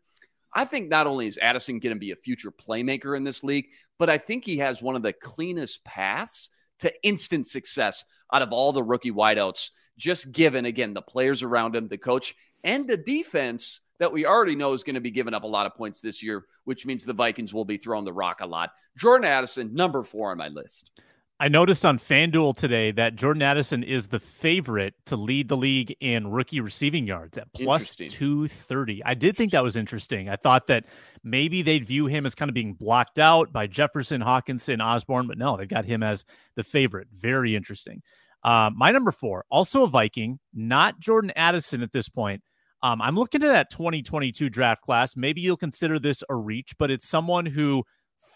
I 0.54 0.64
think 0.64 0.90
not 0.90 1.08
only 1.08 1.28
is 1.28 1.38
Addison 1.42 1.80
going 1.80 1.96
to 1.96 2.00
be 2.00 2.12
a 2.12 2.16
future 2.16 2.52
playmaker 2.52 3.18
in 3.18 3.26
this 3.26 3.44
league, 3.44 3.68
but 4.00 4.10
I 4.10 4.18
think 4.18 4.46
he 4.46 4.58
has 4.60 4.82
one 4.82 4.96
of 4.96 5.02
the 5.02 5.14
cleanest 5.14 5.84
paths 5.84 6.50
to 6.80 6.94
instant 7.04 7.48
success 7.48 8.06
out 8.34 8.42
of 8.42 8.52
all 8.52 8.72
the 8.72 8.84
rookie 8.84 9.12
wideouts, 9.12 9.70
just 9.98 10.32
given, 10.32 10.66
again, 10.66 10.94
the 10.94 11.02
players 11.02 11.44
around 11.44 11.76
him, 11.76 11.88
the 11.88 11.98
coach, 11.98 12.36
and 12.64 12.88
the 12.88 12.98
defense 12.98 13.82
that 14.00 14.12
we 14.12 14.26
already 14.26 14.56
know 14.56 14.74
is 14.74 14.84
going 14.84 14.96
to 14.96 15.02
be 15.02 15.12
giving 15.12 15.34
up 15.34 15.44
a 15.44 15.48
lot 15.48 15.66
of 15.66 15.76
points 15.76 16.02
this 16.02 16.22
year, 16.22 16.46
which 16.66 16.86
means 16.86 17.06
the 17.06 17.14
Vikings 17.14 17.54
will 17.54 17.66
be 17.66 17.78
throwing 17.78 18.06
the 18.06 18.12
rock 18.12 18.42
a 18.42 18.46
lot. 18.46 18.72
Jordan 18.98 19.26
Addison, 19.26 19.74
number 19.74 20.04
four 20.04 20.32
on 20.32 20.38
my 20.38 20.50
list. 20.50 20.92
I 21.38 21.50
noticed 21.50 21.86
on 21.86 22.00
FanDuel 22.00 22.56
today 22.56 22.92
that 22.92 23.18
Jordan 23.18 23.42
Addison 23.42 23.84
is 23.84 24.08
the 24.08 24.22
favorite 24.22 24.94
to 25.08 25.18
lead 25.18 25.50
the 25.50 25.58
league 25.58 25.94
in 26.00 26.30
rookie 26.30 26.62
receiving 26.62 27.06
yards 27.06 27.38
at 27.38 27.52
plus 27.54 27.98
230. 27.98 29.04
I 29.04 29.16
did 29.16 29.36
think 29.36 29.52
that 29.52 29.64
was 29.64 29.76
interesting. 29.76 30.30
I 30.30 30.38
thought 30.38 30.68
that 30.68 30.86
maybe 31.26 31.62
they'd 31.62 31.86
view 31.86 32.06
him 32.06 32.26
as 32.26 32.36
kind 32.36 32.48
of 32.48 32.56
being 32.56 32.74
blocked 32.74 33.20
out 33.20 33.52
by 33.52 33.68
Jefferson, 33.68 34.22
Hockenson, 34.22 34.82
Osborne, 34.82 35.28
but 35.28 35.38
no, 35.38 35.58
they 35.58 35.66
got 35.66 35.84
him 35.84 36.04
as 36.04 36.24
the 36.56 36.64
favorite. 36.64 37.10
Very 37.14 37.54
interesting. 37.54 38.02
Uh, 38.42 38.70
my 38.74 38.92
number 38.92 39.12
four, 39.12 39.44
also 39.50 39.84
a 39.84 39.88
Viking, 39.88 40.40
not 40.54 41.00
Jordan 41.02 41.34
Addison 41.36 41.82
at 41.82 41.92
this 41.92 42.08
point. 42.08 42.44
Um, 42.82 43.02
I'm 43.02 43.16
looking 43.18 43.44
at 43.44 43.50
that 43.50 43.70
2022 43.72 44.48
draft 44.48 44.84
class. 44.84 45.18
Maybe 45.18 45.42
you'll 45.42 45.58
consider 45.58 46.00
this 46.00 46.24
a 46.30 46.36
reach, 46.36 46.78
but 46.80 46.92
it's 46.92 47.10
someone 47.10 47.46
who 47.46 47.84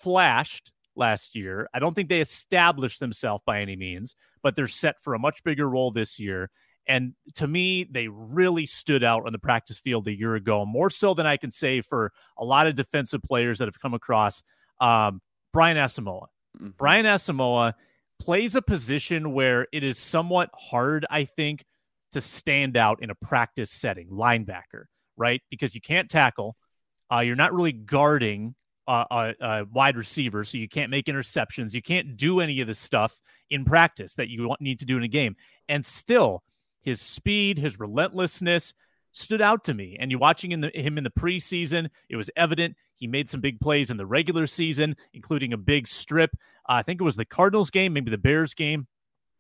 flashed 0.02 0.74
last 1.00 1.36
year. 1.36 1.68
I 1.74 1.80
don't 1.80 1.96
think 1.96 2.10
they 2.10 2.22
established 2.22 3.00
themselves 3.00 3.44
by 3.46 3.62
any 3.62 3.76
means, 3.76 4.16
but 4.44 4.56
they're 4.56 4.68
set 4.68 5.02
for 5.02 5.16
a 5.16 5.20
much 5.20 5.44
bigger 5.44 5.68
role 5.68 5.92
this 5.92 6.20
year. 6.20 6.52
And 6.88 7.14
to 7.36 7.48
me, 7.48 7.84
they 7.84 8.08
really 8.08 8.66
stood 8.66 9.04
out 9.04 9.26
on 9.26 9.32
the 9.32 9.40
practice 9.40 9.80
field 9.80 10.08
a 10.08 10.18
year 10.18 10.36
ago, 10.36 10.66
more 10.66 10.90
so 10.90 11.14
than 11.14 11.28
I 11.28 11.38
can 11.38 11.52
say 11.52 11.82
for 11.82 12.12
a 12.38 12.44
lot 12.44 12.68
of 12.68 12.76
defensive 12.76 13.22
players 13.22 13.60
that 13.60 13.66
have 13.66 13.80
come 13.80 13.94
across. 13.94 14.44
Um, 14.82 15.22
Brian 15.54 15.78
Asamoah. 15.78 16.28
Mm-hmm. 16.58 16.70
Brian 16.78 17.06
Asamoah 17.06 17.74
plays 18.20 18.56
a 18.56 18.62
position 18.62 19.34
where 19.34 19.68
it 19.72 19.84
is 19.84 19.98
somewhat 19.98 20.50
hard, 20.54 21.06
I 21.10 21.26
think, 21.26 21.64
to 22.12 22.22
stand 22.22 22.76
out 22.76 23.04
in 23.04 23.12
a 23.12 23.16
practice 23.16 23.72
setting, 23.72 24.10
linebacker, 24.10 24.86
right? 25.16 25.42
Because 25.50 25.76
you 25.76 25.82
can't 25.82 26.10
tackle. 26.10 26.56
Uh, 27.12 27.20
you're 27.20 27.36
not 27.36 27.54
really 27.54 27.72
guarding 27.72 28.56
a, 28.90 29.34
a, 29.40 29.66
wide 29.66 29.98
receiver, 29.98 30.44
so 30.44 30.58
you 30.58 30.68
can't 30.68 30.90
make 30.90 31.06
interceptions. 31.06 31.74
You 31.74 31.82
can't 31.82 32.18
do 32.18 32.40
any 32.40 32.62
of 32.62 32.68
the 32.68 32.76
stuff 32.76 33.20
in 33.50 33.66
practice 33.66 34.16
that 34.16 34.30
you 34.30 34.56
need 34.60 34.80
to 34.80 34.86
do 34.86 34.98
in 34.98 35.04
a 35.04 35.08
game. 35.08 35.36
And 35.68 35.86
still, 35.86 36.44
his 36.82 37.02
speed, 37.02 37.58
his 37.58 37.80
relentlessness 37.80 38.74
stood 39.12 39.42
out 39.42 39.64
to 39.66 39.74
me. 39.74 39.98
And 40.00 40.12
you're 40.12 40.20
watching 40.20 40.52
in 40.52 40.62
the, 40.62 40.72
him 40.74 40.98
in 40.98 41.04
the 41.04 41.10
preseason, 41.10 41.90
it 42.10 42.16
was 42.16 42.30
evident 42.36 42.76
he 42.96 43.08
made 43.08 43.30
some 43.30 43.42
big 43.42 43.60
plays 43.60 43.92
in 43.92 43.98
the 43.98 44.06
regular 44.06 44.48
season, 44.48 44.96
including 45.14 45.54
a 45.54 45.58
big 45.58 45.88
strip. 45.88 46.32
Uh, 46.68 46.74
I 46.74 46.84
think 46.84 47.02
it 47.02 47.06
was 47.06 47.16
the 47.16 47.26
Cardinals 47.26 47.70
game, 47.70 47.94
maybe 47.94 48.12
the 48.12 48.18
Bears 48.18 48.54
game, 48.54 48.88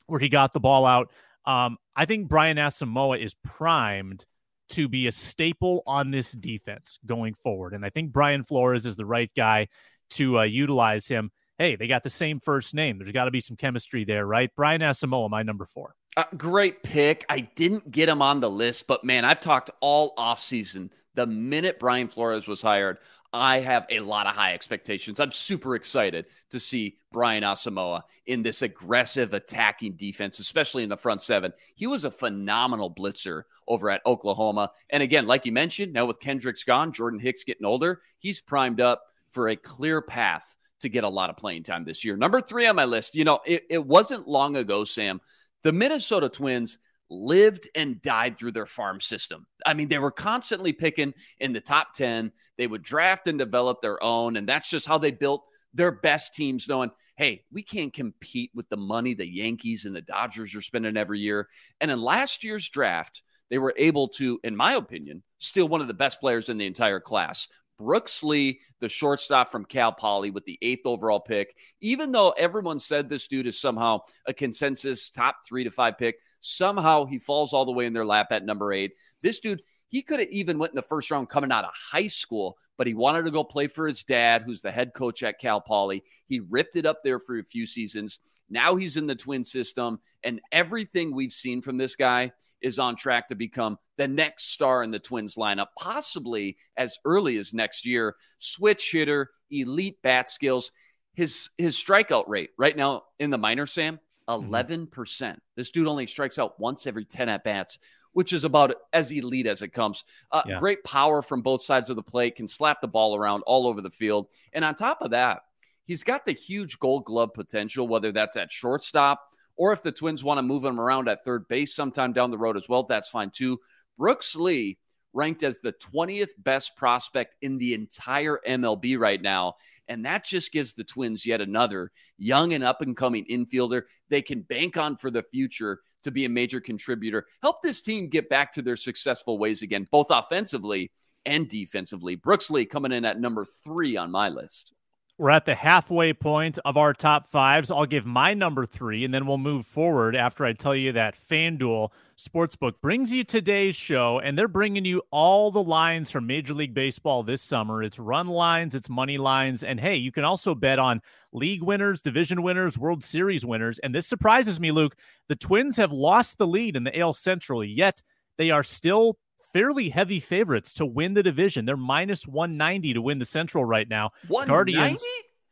where 0.07 0.19
he 0.19 0.29
got 0.29 0.53
the 0.53 0.59
ball 0.59 0.85
out. 0.85 1.11
Um, 1.45 1.77
I 1.95 2.05
think 2.05 2.29
Brian 2.29 2.57
Asamoah 2.57 3.23
is 3.23 3.35
primed 3.43 4.25
to 4.69 4.87
be 4.87 5.07
a 5.07 5.11
staple 5.11 5.83
on 5.85 6.11
this 6.11 6.31
defense 6.31 6.99
going 7.05 7.33
forward. 7.33 7.73
And 7.73 7.85
I 7.85 7.89
think 7.89 8.11
Brian 8.11 8.43
Flores 8.43 8.85
is 8.85 8.95
the 8.95 9.05
right 9.05 9.31
guy 9.35 9.67
to 10.11 10.39
uh, 10.39 10.43
utilize 10.43 11.07
him. 11.07 11.31
Hey, 11.57 11.75
they 11.75 11.87
got 11.87 12.03
the 12.03 12.09
same 12.09 12.39
first 12.39 12.73
name. 12.73 12.97
There's 12.97 13.11
got 13.11 13.25
to 13.25 13.31
be 13.31 13.41
some 13.41 13.57
chemistry 13.57 14.05
there, 14.05 14.25
right? 14.25 14.49
Brian 14.55 14.81
Asamoah, 14.81 15.29
my 15.29 15.43
number 15.43 15.65
four. 15.65 15.95
Uh, 16.15 16.23
great 16.37 16.83
pick. 16.83 17.25
I 17.29 17.41
didn't 17.41 17.91
get 17.91 18.09
him 18.09 18.21
on 18.21 18.39
the 18.39 18.49
list, 18.49 18.87
but 18.87 19.03
man, 19.03 19.25
I've 19.25 19.39
talked 19.39 19.69
all 19.81 20.15
offseason. 20.15 20.89
The 21.19 21.27
minute 21.27 21.79
Brian 21.79 22.07
Flores 22.07 22.47
was 22.47 22.61
hired, 22.61 22.99
I 23.33 23.59
have 23.59 23.85
a 23.89 23.99
lot 23.99 24.25
of 24.25 24.35
high 24.35 24.53
expectations. 24.53 25.19
I'm 25.19 25.33
super 25.33 25.75
excited 25.75 26.27
to 26.51 26.61
see 26.61 26.97
Brian 27.11 27.43
Asamoah 27.43 28.03
in 28.25 28.41
this 28.41 28.61
aggressive 28.61 29.33
attacking 29.33 29.97
defense, 29.97 30.39
especially 30.39 30.83
in 30.83 30.87
the 30.87 30.95
front 30.95 31.21
seven. 31.21 31.51
He 31.75 31.87
was 31.87 32.05
a 32.05 32.09
phenomenal 32.09 32.89
blitzer 32.89 33.43
over 33.67 33.89
at 33.89 34.01
Oklahoma. 34.05 34.71
And 34.91 35.03
again, 35.03 35.27
like 35.27 35.45
you 35.45 35.51
mentioned, 35.51 35.91
now 35.91 36.05
with 36.05 36.21
Kendricks 36.21 36.63
gone, 36.63 36.93
Jordan 36.93 37.19
Hicks 37.19 37.43
getting 37.43 37.65
older, 37.65 37.99
he's 38.19 38.39
primed 38.39 38.79
up 38.79 39.03
for 39.29 39.49
a 39.49 39.57
clear 39.57 40.01
path 40.01 40.55
to 40.79 40.87
get 40.87 41.03
a 41.03 41.09
lot 41.09 41.29
of 41.29 41.35
playing 41.35 41.63
time 41.63 41.83
this 41.83 42.05
year. 42.05 42.15
Number 42.15 42.39
three 42.39 42.65
on 42.65 42.77
my 42.77 42.85
list, 42.85 43.13
you 43.13 43.25
know, 43.25 43.41
it, 43.45 43.63
it 43.69 43.85
wasn't 43.85 44.29
long 44.29 44.55
ago, 44.55 44.85
Sam. 44.85 45.19
The 45.63 45.73
Minnesota 45.73 46.29
Twins 46.29 46.79
lived 47.09 47.67
and 47.75 48.01
died 48.01 48.37
through 48.37 48.51
their 48.51 48.65
farm 48.65 49.01
system. 49.01 49.45
I 49.65 49.73
mean, 49.73 49.87
they 49.87 49.99
were 49.99 50.11
constantly 50.11 50.73
picking 50.73 51.13
in 51.39 51.53
the 51.53 51.61
top 51.61 51.93
10. 51.93 52.31
They 52.57 52.67
would 52.67 52.83
draft 52.83 53.27
and 53.27 53.37
develop 53.37 53.81
their 53.81 54.01
own. 54.03 54.35
And 54.35 54.47
that's 54.47 54.69
just 54.69 54.87
how 54.87 54.97
they 54.97 55.11
built 55.11 55.45
their 55.73 55.91
best 55.91 56.33
teams, 56.33 56.67
knowing, 56.67 56.91
hey, 57.15 57.43
we 57.51 57.61
can't 57.61 57.93
compete 57.93 58.51
with 58.55 58.69
the 58.69 58.77
money 58.77 59.13
the 59.13 59.27
Yankees 59.27 59.85
and 59.85 59.95
the 59.95 60.01
Dodgers 60.01 60.55
are 60.55 60.61
spending 60.61 60.97
every 60.97 61.19
year. 61.19 61.47
And 61.81 61.91
in 61.91 62.01
last 62.01 62.43
year's 62.43 62.69
draft, 62.69 63.21
they 63.49 63.57
were 63.57 63.73
able 63.77 64.07
to, 64.09 64.39
in 64.43 64.55
my 64.55 64.73
opinion, 64.73 65.23
steal 65.39 65.67
one 65.67 65.81
of 65.81 65.87
the 65.87 65.93
best 65.93 66.19
players 66.19 66.49
in 66.49 66.57
the 66.57 66.67
entire 66.67 66.99
class. 66.99 67.47
Brooks 67.79 68.23
Lee, 68.23 68.59
the 68.81 68.89
shortstop 68.89 69.49
from 69.49 69.63
Cal 69.63 69.93
Poly, 69.93 70.31
with 70.31 70.43
the 70.43 70.59
eighth 70.61 70.85
overall 70.85 71.21
pick. 71.21 71.55
Even 71.79 72.11
though 72.11 72.31
everyone 72.31 72.77
said 72.77 73.07
this 73.07 73.27
dude 73.27 73.47
is 73.47 73.59
somehow 73.59 74.01
a 74.27 74.33
consensus 74.33 75.09
top 75.09 75.37
three 75.47 75.63
to 75.63 75.71
five 75.71 75.97
pick, 75.97 76.17
somehow 76.41 77.05
he 77.05 77.17
falls 77.17 77.53
all 77.53 77.65
the 77.65 77.71
way 77.71 77.85
in 77.85 77.93
their 77.93 78.05
lap 78.05 78.27
at 78.31 78.45
number 78.45 78.73
eight. 78.73 78.91
This 79.23 79.39
dude, 79.39 79.61
he 79.87 80.01
could 80.01 80.19
have 80.19 80.29
even 80.29 80.59
went 80.59 80.73
in 80.73 80.75
the 80.75 80.81
first 80.81 81.09
round 81.09 81.29
coming 81.29 81.51
out 81.51 81.63
of 81.63 81.71
high 81.73 82.07
school, 82.07 82.57
but 82.77 82.85
he 82.85 82.93
wanted 82.93 83.23
to 83.23 83.31
go 83.31 83.43
play 83.43 83.67
for 83.67 83.87
his 83.87 84.03
dad, 84.03 84.43
who's 84.45 84.61
the 84.61 84.71
head 84.71 84.93
coach 84.93 85.23
at 85.23 85.39
Cal 85.39 85.61
Poly. 85.61 86.03
He 86.27 86.41
ripped 86.41 86.75
it 86.75 86.85
up 86.85 86.99
there 87.03 87.19
for 87.19 87.39
a 87.39 87.43
few 87.43 87.65
seasons. 87.65 88.19
Now 88.49 88.75
he's 88.75 88.97
in 88.97 89.07
the 89.07 89.15
twin 89.15 89.43
system, 89.43 89.99
and 90.23 90.41
everything 90.51 91.15
we've 91.15 91.33
seen 91.33 91.61
from 91.61 91.77
this 91.77 91.95
guy 91.95 92.33
is 92.61 92.79
on 92.79 92.95
track 92.95 93.27
to 93.29 93.35
become 93.35 93.77
the 93.97 94.07
next 94.07 94.51
star 94.51 94.83
in 94.83 94.91
the 94.91 94.99
Twins 94.99 95.35
lineup, 95.35 95.67
possibly 95.77 96.57
as 96.77 96.97
early 97.05 97.37
as 97.37 97.53
next 97.53 97.85
year. 97.85 98.15
Switch 98.37 98.91
hitter, 98.91 99.29
elite 99.51 100.01
bat 100.01 100.29
skills. 100.29 100.71
His 101.13 101.49
his 101.57 101.75
strikeout 101.75 102.27
rate 102.27 102.51
right 102.57 102.75
now 102.75 103.03
in 103.19 103.29
the 103.29 103.37
minor, 103.37 103.65
Sam, 103.65 103.99
11%. 104.29 104.49
Mm-hmm. 104.49 104.85
percent 104.85 105.41
This 105.55 105.71
dude 105.71 105.87
only 105.87 106.07
strikes 106.07 106.39
out 106.39 106.59
once 106.59 106.87
every 106.87 107.03
10 107.03 107.29
at 107.29 107.43
bats, 107.43 107.79
which 108.13 108.31
is 108.31 108.43
about 108.43 108.75
as 108.93 109.11
elite 109.11 109.47
as 109.47 109.61
it 109.61 109.69
comes. 109.69 110.05
Uh, 110.31 110.43
yeah. 110.47 110.59
Great 110.59 110.83
power 110.83 111.21
from 111.21 111.41
both 111.41 111.61
sides 111.61 111.89
of 111.89 111.95
the 111.95 112.03
plate, 112.03 112.35
can 112.35 112.47
slap 112.47 112.79
the 112.81 112.87
ball 112.87 113.15
around 113.15 113.41
all 113.41 113.67
over 113.67 113.81
the 113.81 113.89
field. 113.89 114.27
And 114.53 114.63
on 114.63 114.75
top 114.75 115.01
of 115.01 115.11
that, 115.11 115.39
he's 115.85 116.03
got 116.03 116.25
the 116.25 116.31
huge 116.31 116.79
gold 116.79 117.05
glove 117.05 117.33
potential, 117.33 117.87
whether 117.87 118.11
that's 118.11 118.37
at 118.37 118.51
shortstop 118.51 119.28
or 119.59 119.73
if 119.73 119.83
the 119.83 119.91
Twins 119.91 120.23
want 120.23 120.37
to 120.37 120.41
move 120.41 120.63
him 120.63 120.79
around 120.79 121.09
at 121.09 121.25
third 121.25 121.45
base 121.49 121.75
sometime 121.75 122.13
down 122.13 122.31
the 122.31 122.37
road 122.37 122.55
as 122.55 122.69
well, 122.69 122.83
that's 122.83 123.09
fine 123.09 123.29
too. 123.29 123.59
Brooks 123.97 124.33
Lee 124.33 124.77
ranked 125.11 125.43
as 125.43 125.59
the 125.59 125.73
20th 125.73 126.29
best 126.37 126.77
prospect 126.77 127.35
in 127.41 127.57
the 127.57 127.73
entire 127.73 128.39
MLB 128.47 128.97
right 128.97 129.21
now. 129.21 129.55
And 129.89 130.05
that 130.05 130.23
just 130.23 130.53
gives 130.53 130.73
the 130.73 130.85
Twins 130.85 131.25
yet 131.25 131.41
another 131.41 131.91
young 132.17 132.53
and 132.53 132.63
up 132.63 132.81
and 132.81 132.95
coming 132.95 133.25
infielder 133.29 133.81
they 134.09 134.21
can 134.21 134.43
bank 134.43 134.77
on 134.77 134.95
for 134.95 135.11
the 135.11 135.23
future 135.23 135.81
to 136.03 136.11
be 136.11 136.23
a 136.23 136.29
major 136.29 136.61
contributor. 136.61 137.25
Help 137.41 137.61
this 137.61 137.81
team 137.81 138.07
get 138.07 138.29
back 138.29 138.53
to 138.53 138.61
their 138.61 138.77
successful 138.77 139.37
ways 139.37 139.61
again, 139.61 139.85
both 139.91 140.07
offensively 140.09 140.89
and 141.25 141.49
defensively. 141.49 142.15
Brooks 142.15 142.49
Lee 142.49 142.65
coming 142.65 142.93
in 142.93 143.03
at 143.03 143.19
number 143.19 143.45
three 143.65 143.97
on 143.97 144.09
my 144.09 144.29
list. 144.29 144.71
We're 145.19 145.31
at 145.31 145.45
the 145.45 145.53
halfway 145.53 146.13
point 146.13 146.59
of 146.63 146.77
our 146.77 146.93
top 146.93 147.27
fives. 147.27 147.69
I'll 147.69 147.85
give 147.85 148.05
my 148.05 148.33
number 148.33 148.65
three, 148.65 149.03
and 149.03 149.13
then 149.13 149.27
we'll 149.27 149.37
move 149.37 149.65
forward 149.65 150.15
after 150.15 150.45
I 150.45 150.53
tell 150.53 150.73
you 150.73 150.93
that 150.93 151.17
FanDuel 151.29 151.89
Sportsbook 152.17 152.75
brings 152.81 153.11
you 153.11 153.25
today's 153.25 153.75
show, 153.75 154.19
and 154.19 154.39
they're 154.39 154.47
bringing 154.47 154.85
you 154.85 155.01
all 155.11 155.51
the 155.51 155.61
lines 155.61 156.09
from 156.09 156.25
Major 156.25 156.53
League 156.53 156.73
Baseball 156.73 157.23
this 157.23 157.41
summer. 157.41 157.83
It's 157.83 157.99
run 157.99 158.27
lines, 158.27 158.75
it's 158.75 158.87
money 158.87 159.17
lines, 159.17 159.61
and 159.61 159.77
hey, 159.77 159.97
you 159.97 160.13
can 160.13 160.23
also 160.23 160.55
bet 160.55 160.79
on 160.79 161.01
league 161.33 161.63
winners, 161.63 162.01
division 162.01 162.41
winners, 162.41 162.77
World 162.77 163.03
Series 163.03 163.45
winners. 163.45 163.77
And 163.79 163.93
this 163.93 164.07
surprises 164.07 164.57
me, 164.57 164.71
Luke. 164.71 164.95
The 165.27 165.35
Twins 165.35 165.75
have 165.75 165.91
lost 165.91 166.37
the 166.37 166.47
lead 166.47 166.77
in 166.77 166.85
the 166.85 166.97
AL 166.97 167.11
Central, 167.11 167.61
yet 167.61 168.01
they 168.37 168.51
are 168.51 168.63
still 168.63 169.17
fairly 169.53 169.89
heavy 169.89 170.19
favorites 170.19 170.73
to 170.75 170.85
win 170.85 171.13
the 171.13 171.23
division. 171.23 171.65
They're 171.65 171.77
minus 171.77 172.27
190 172.27 172.93
to 172.93 173.01
win 173.01 173.19
the 173.19 173.25
Central 173.25 173.65
right 173.65 173.87
now. 173.87 174.11
190? 174.27 174.73
Guardians 174.73 175.03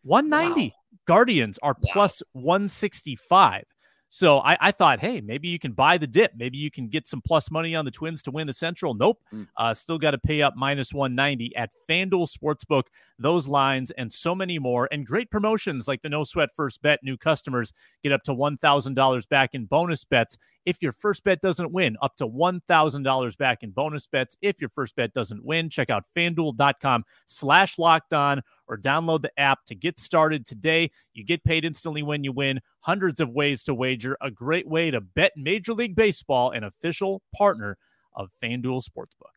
190. 0.03 0.67
Wow. 0.67 0.71
Guardians 1.05 1.59
are 1.61 1.75
wow. 1.81 1.89
plus 1.93 2.23
165. 2.33 3.63
So 4.09 4.39
I, 4.39 4.57
I, 4.61 4.71
thought, 4.71 4.99
hey, 4.99 5.19
maybe 5.19 5.49
you 5.49 5.59
can 5.59 5.73
buy 5.73 5.97
the 5.97 6.07
dip. 6.07 6.31
Maybe 6.37 6.57
you 6.57 6.71
can 6.71 6.87
get 6.87 7.07
some 7.07 7.21
plus 7.21 7.51
money 7.51 7.75
on 7.75 7.83
the 7.83 7.91
Twins 7.91 8.23
to 8.23 8.31
win 8.31 8.47
the 8.47 8.53
Central. 8.53 8.93
Nope. 8.93 9.21
Mm. 9.33 9.47
Uh, 9.57 9.73
still 9.73 9.97
got 9.97 10.11
to 10.11 10.17
pay 10.17 10.41
up 10.41 10.55
minus 10.55 10.93
190 10.93 11.55
at 11.55 11.71
FanDuel 11.89 12.29
Sportsbook. 12.29 12.83
Those 13.19 13.47
lines 13.47 13.91
and 13.91 14.11
so 14.11 14.33
many 14.33 14.59
more. 14.59 14.87
And 14.91 15.05
great 15.05 15.29
promotions 15.29 15.87
like 15.87 16.01
the 16.01 16.09
No 16.09 16.23
Sweat 16.23 16.49
First 16.55 16.81
Bet. 16.81 16.99
New 17.03 17.17
customers 17.17 17.73
get 18.01 18.13
up 18.13 18.23
to 18.23 18.33
$1,000 18.33 19.29
back 19.29 19.55
in 19.55 19.65
bonus 19.65 20.05
bets 20.05 20.37
if 20.65 20.81
your 20.81 20.93
first 20.93 21.23
bet 21.23 21.41
doesn't 21.41 21.71
win. 21.71 21.97
Up 22.01 22.15
to 22.17 22.27
$1,000 22.27 23.37
back 23.37 23.63
in 23.63 23.71
bonus 23.71 24.07
bets 24.07 24.37
if 24.41 24.61
your 24.61 24.69
first 24.69 24.95
bet 24.95 25.13
doesn't 25.13 25.43
win. 25.43 25.69
Check 25.69 25.89
out 25.89 26.05
fanduel.com 26.15 27.03
slash 27.25 27.77
locked 27.77 28.13
on 28.13 28.41
or 28.67 28.77
download 28.77 29.21
the 29.21 29.39
app 29.39 29.65
to 29.65 29.75
get 29.75 29.99
started 29.99 30.45
today. 30.45 30.91
You 31.13 31.23
get 31.23 31.43
paid 31.43 31.65
instantly 31.65 32.03
when 32.03 32.23
you 32.23 32.31
win. 32.31 32.59
Hundreds 32.81 33.19
of 33.19 33.29
ways 33.29 33.63
to 33.63 33.73
wager. 33.73 34.17
A 34.21 34.31
great 34.31 34.67
way 34.67 34.91
to 34.91 35.01
bet 35.01 35.31
Major 35.35 35.73
League 35.73 35.95
Baseball, 35.95 36.51
an 36.51 36.63
official 36.63 37.21
partner 37.35 37.77
of 38.15 38.29
FanDuel 38.41 38.83
Sportsbook. 38.83 39.36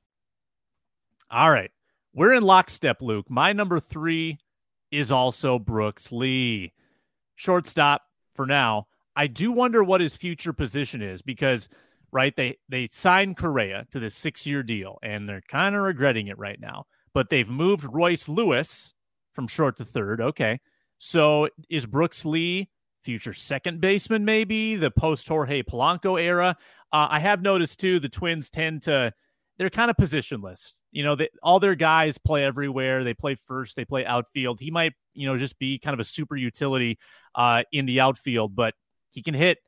All 1.31 1.49
right. 1.49 1.71
We're 2.13 2.33
in 2.33 2.43
lockstep, 2.43 3.01
Luke. 3.01 3.29
My 3.29 3.53
number 3.53 3.79
three 3.79 4.37
is 4.91 5.11
also 5.11 5.57
Brooks 5.57 6.11
Lee. 6.11 6.73
Shortstop 7.35 8.01
for 8.35 8.45
now. 8.45 8.87
I 9.15 9.27
do 9.27 9.51
wonder 9.53 9.81
what 9.81 10.01
his 10.01 10.15
future 10.15 10.51
position 10.51 11.01
is 11.01 11.21
because, 11.21 11.69
right, 12.11 12.35
they, 12.35 12.57
they 12.67 12.89
signed 12.91 13.37
Correa 13.37 13.87
to 13.91 13.99
this 13.99 14.13
six 14.13 14.45
year 14.45 14.61
deal 14.61 14.99
and 15.01 15.27
they're 15.27 15.41
kind 15.47 15.73
of 15.73 15.83
regretting 15.83 16.27
it 16.27 16.37
right 16.37 16.59
now. 16.59 16.85
But 17.13 17.29
they've 17.29 17.49
moved 17.49 17.85
Royce 17.89 18.27
Lewis 18.27 18.93
from 19.33 19.47
short 19.47 19.77
to 19.77 19.85
third. 19.85 20.19
Okay. 20.19 20.59
So 20.97 21.47
is 21.69 21.85
Brooks 21.85 22.25
Lee 22.25 22.69
future 23.03 23.33
second 23.33 23.79
baseman, 23.79 24.25
maybe 24.25 24.75
the 24.75 24.91
post 24.91 25.27
Jorge 25.27 25.63
Polanco 25.63 26.21
era? 26.21 26.57
Uh, 26.91 27.07
I 27.09 27.19
have 27.19 27.41
noticed 27.41 27.79
too, 27.79 27.99
the 27.99 28.09
Twins 28.09 28.49
tend 28.49 28.81
to 28.83 29.13
they're 29.57 29.69
kind 29.69 29.91
of 29.91 29.97
positionless. 29.97 30.79
You 30.91 31.03
know, 31.03 31.15
they, 31.15 31.29
all 31.43 31.59
their 31.59 31.75
guys 31.75 32.17
play 32.17 32.43
everywhere. 32.43 33.03
They 33.03 33.13
play 33.13 33.35
first, 33.45 33.75
they 33.75 33.85
play 33.85 34.05
outfield. 34.05 34.59
He 34.59 34.71
might, 34.71 34.93
you 35.13 35.27
know, 35.27 35.37
just 35.37 35.59
be 35.59 35.79
kind 35.79 35.93
of 35.93 35.99
a 35.99 36.03
super 36.03 36.35
utility 36.35 36.97
uh, 37.35 37.63
in 37.71 37.85
the 37.85 37.99
outfield, 37.99 38.55
but 38.55 38.73
he 39.11 39.21
can 39.21 39.33
hit, 39.33 39.59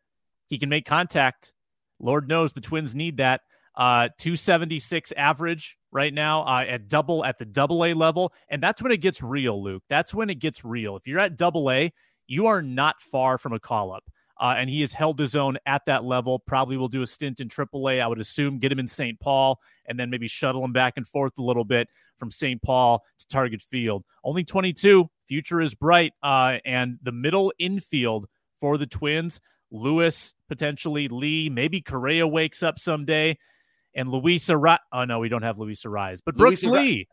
he 0.48 0.58
can 0.58 0.70
make 0.70 0.86
contact. 0.86 1.54
Lord 2.00 2.28
knows 2.28 2.54
the 2.54 2.62
Twins 2.62 2.96
need 2.96 3.18
that. 3.18 3.42
Uh, 3.76 4.10
276 4.20 5.12
average 5.18 5.78
right 5.92 6.14
now 6.14 6.44
uh, 6.44 6.64
at 6.68 6.88
double 6.88 7.26
at 7.26 7.38
the 7.40 7.46
double 7.46 7.84
A 7.86 7.94
level. 7.94 8.32
And 8.50 8.62
that's 8.62 8.82
when 8.82 8.92
it 8.92 8.98
gets 8.98 9.24
real, 9.24 9.62
Luke. 9.64 9.84
That's 9.90 10.14
when 10.14 10.30
it 10.30 10.36
gets 10.36 10.64
real. 10.64 10.96
If 10.96 11.08
you're 11.08 11.20
at 11.20 11.38
double 11.38 11.72
A, 11.72 11.92
you 12.28 12.48
are 12.48 12.62
not 12.62 13.02
far 13.02 13.38
from 13.38 13.54
a 13.54 13.60
call 13.60 13.92
up. 13.92 14.04
Uh, 14.44 14.56
and 14.58 14.70
he 14.70 14.82
has 14.82 14.92
held 14.92 15.18
his 15.18 15.38
own 15.38 15.58
at 15.66 15.86
that 15.86 16.04
level. 16.04 16.38
Probably 16.38 16.76
will 16.76 16.90
do 16.90 17.02
a 17.02 17.08
stint 17.08 17.40
in 17.40 17.48
AAA, 17.48 18.04
I 18.04 18.08
would 18.08 18.20
assume, 18.20 18.60
get 18.60 18.74
him 18.74 18.80
in 18.80 18.90
St. 18.90 19.18
Paul, 19.22 19.58
and 19.86 19.98
then 19.98 20.10
maybe 20.10 20.28
shuttle 20.28 20.66
him 20.66 20.74
back 20.74 20.96
and 20.98 21.08
forth 21.08 21.38
a 21.38 21.42
little 21.42 21.64
bit 21.64 21.88
from 22.20 22.30
St. 22.30 22.62
Paul 22.62 23.06
to 23.20 23.28
Target 23.30 23.62
Field. 23.62 24.04
Only 24.22 24.44
22, 24.44 25.10
future 25.28 25.62
is 25.62 25.76
bright, 25.76 26.12
uh, 26.22 26.58
and 26.66 26.98
the 27.02 27.14
middle 27.14 27.54
infield 27.58 28.28
for 28.60 28.78
the 28.78 28.86
Twins, 28.86 29.40
Lewis, 29.72 30.34
potentially 30.50 31.08
Lee, 31.08 31.50
maybe 31.50 31.80
Correa 31.80 32.28
wakes 32.28 32.62
up 32.62 32.80
someday, 32.80 33.38
and 33.96 34.10
Luis 34.10 34.48
Arraez. 34.48 34.80
Oh 34.92 35.06
no, 35.06 35.20
we 35.20 35.30
don't 35.30 35.44
have 35.44 35.58
Luis 35.58 35.84
Arraez, 35.84 36.20
but 36.24 36.36
Brooks 36.36 36.64
Luis 36.64 36.76
Lee. 36.76 37.08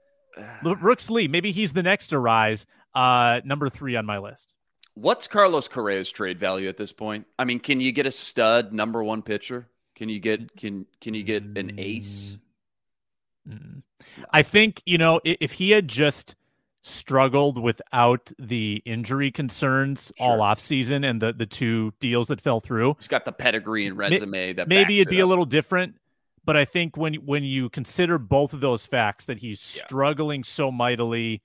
Brooks 0.62 1.08
Lee, 1.08 1.28
maybe 1.28 1.52
he's 1.52 1.72
the 1.72 1.82
next 1.84 2.10
Arraez, 2.10 2.66
uh, 2.92 3.40
number 3.44 3.68
three 3.68 3.94
on 3.94 4.04
my 4.04 4.18
list. 4.18 4.52
What's 4.94 5.28
Carlos 5.28 5.68
Correa's 5.68 6.10
trade 6.10 6.38
value 6.38 6.68
at 6.68 6.76
this 6.76 6.92
point? 6.92 7.26
I 7.38 7.44
mean, 7.44 7.60
can 7.60 7.80
you 7.80 7.92
get 7.92 8.06
a 8.06 8.10
stud 8.10 8.72
number 8.72 9.02
one 9.02 9.22
pitcher? 9.22 9.68
Can 9.94 10.08
you 10.08 10.18
get 10.18 10.56
can 10.56 10.86
can 11.00 11.14
you 11.14 11.22
get 11.22 11.42
an 11.42 11.78
ace? 11.78 12.36
Mm. 13.48 13.82
I 14.30 14.42
think 14.42 14.82
you 14.86 14.98
know 14.98 15.20
if 15.24 15.52
he 15.52 15.70
had 15.70 15.88
just 15.88 16.34
struggled 16.82 17.62
without 17.62 18.32
the 18.38 18.82
injury 18.86 19.30
concerns 19.30 20.10
sure. 20.16 20.26
all 20.26 20.40
off 20.40 20.58
season 20.60 21.04
and 21.04 21.20
the 21.20 21.32
the 21.32 21.46
two 21.46 21.92
deals 22.00 22.28
that 22.28 22.40
fell 22.40 22.60
through. 22.60 22.94
He's 22.98 23.08
got 23.08 23.24
the 23.24 23.32
pedigree 23.32 23.86
and 23.86 23.96
resume 23.96 24.54
that 24.54 24.68
maybe 24.68 25.00
it'd 25.00 25.12
it 25.12 25.16
be 25.16 25.22
up. 25.22 25.26
a 25.26 25.28
little 25.28 25.44
different. 25.44 25.96
But 26.44 26.56
I 26.56 26.64
think 26.64 26.96
when 26.96 27.14
when 27.16 27.44
you 27.44 27.68
consider 27.68 28.18
both 28.18 28.52
of 28.52 28.60
those 28.60 28.86
facts 28.86 29.26
that 29.26 29.38
he's 29.38 29.76
yeah. 29.76 29.84
struggling 29.84 30.42
so 30.44 30.72
mightily 30.72 31.42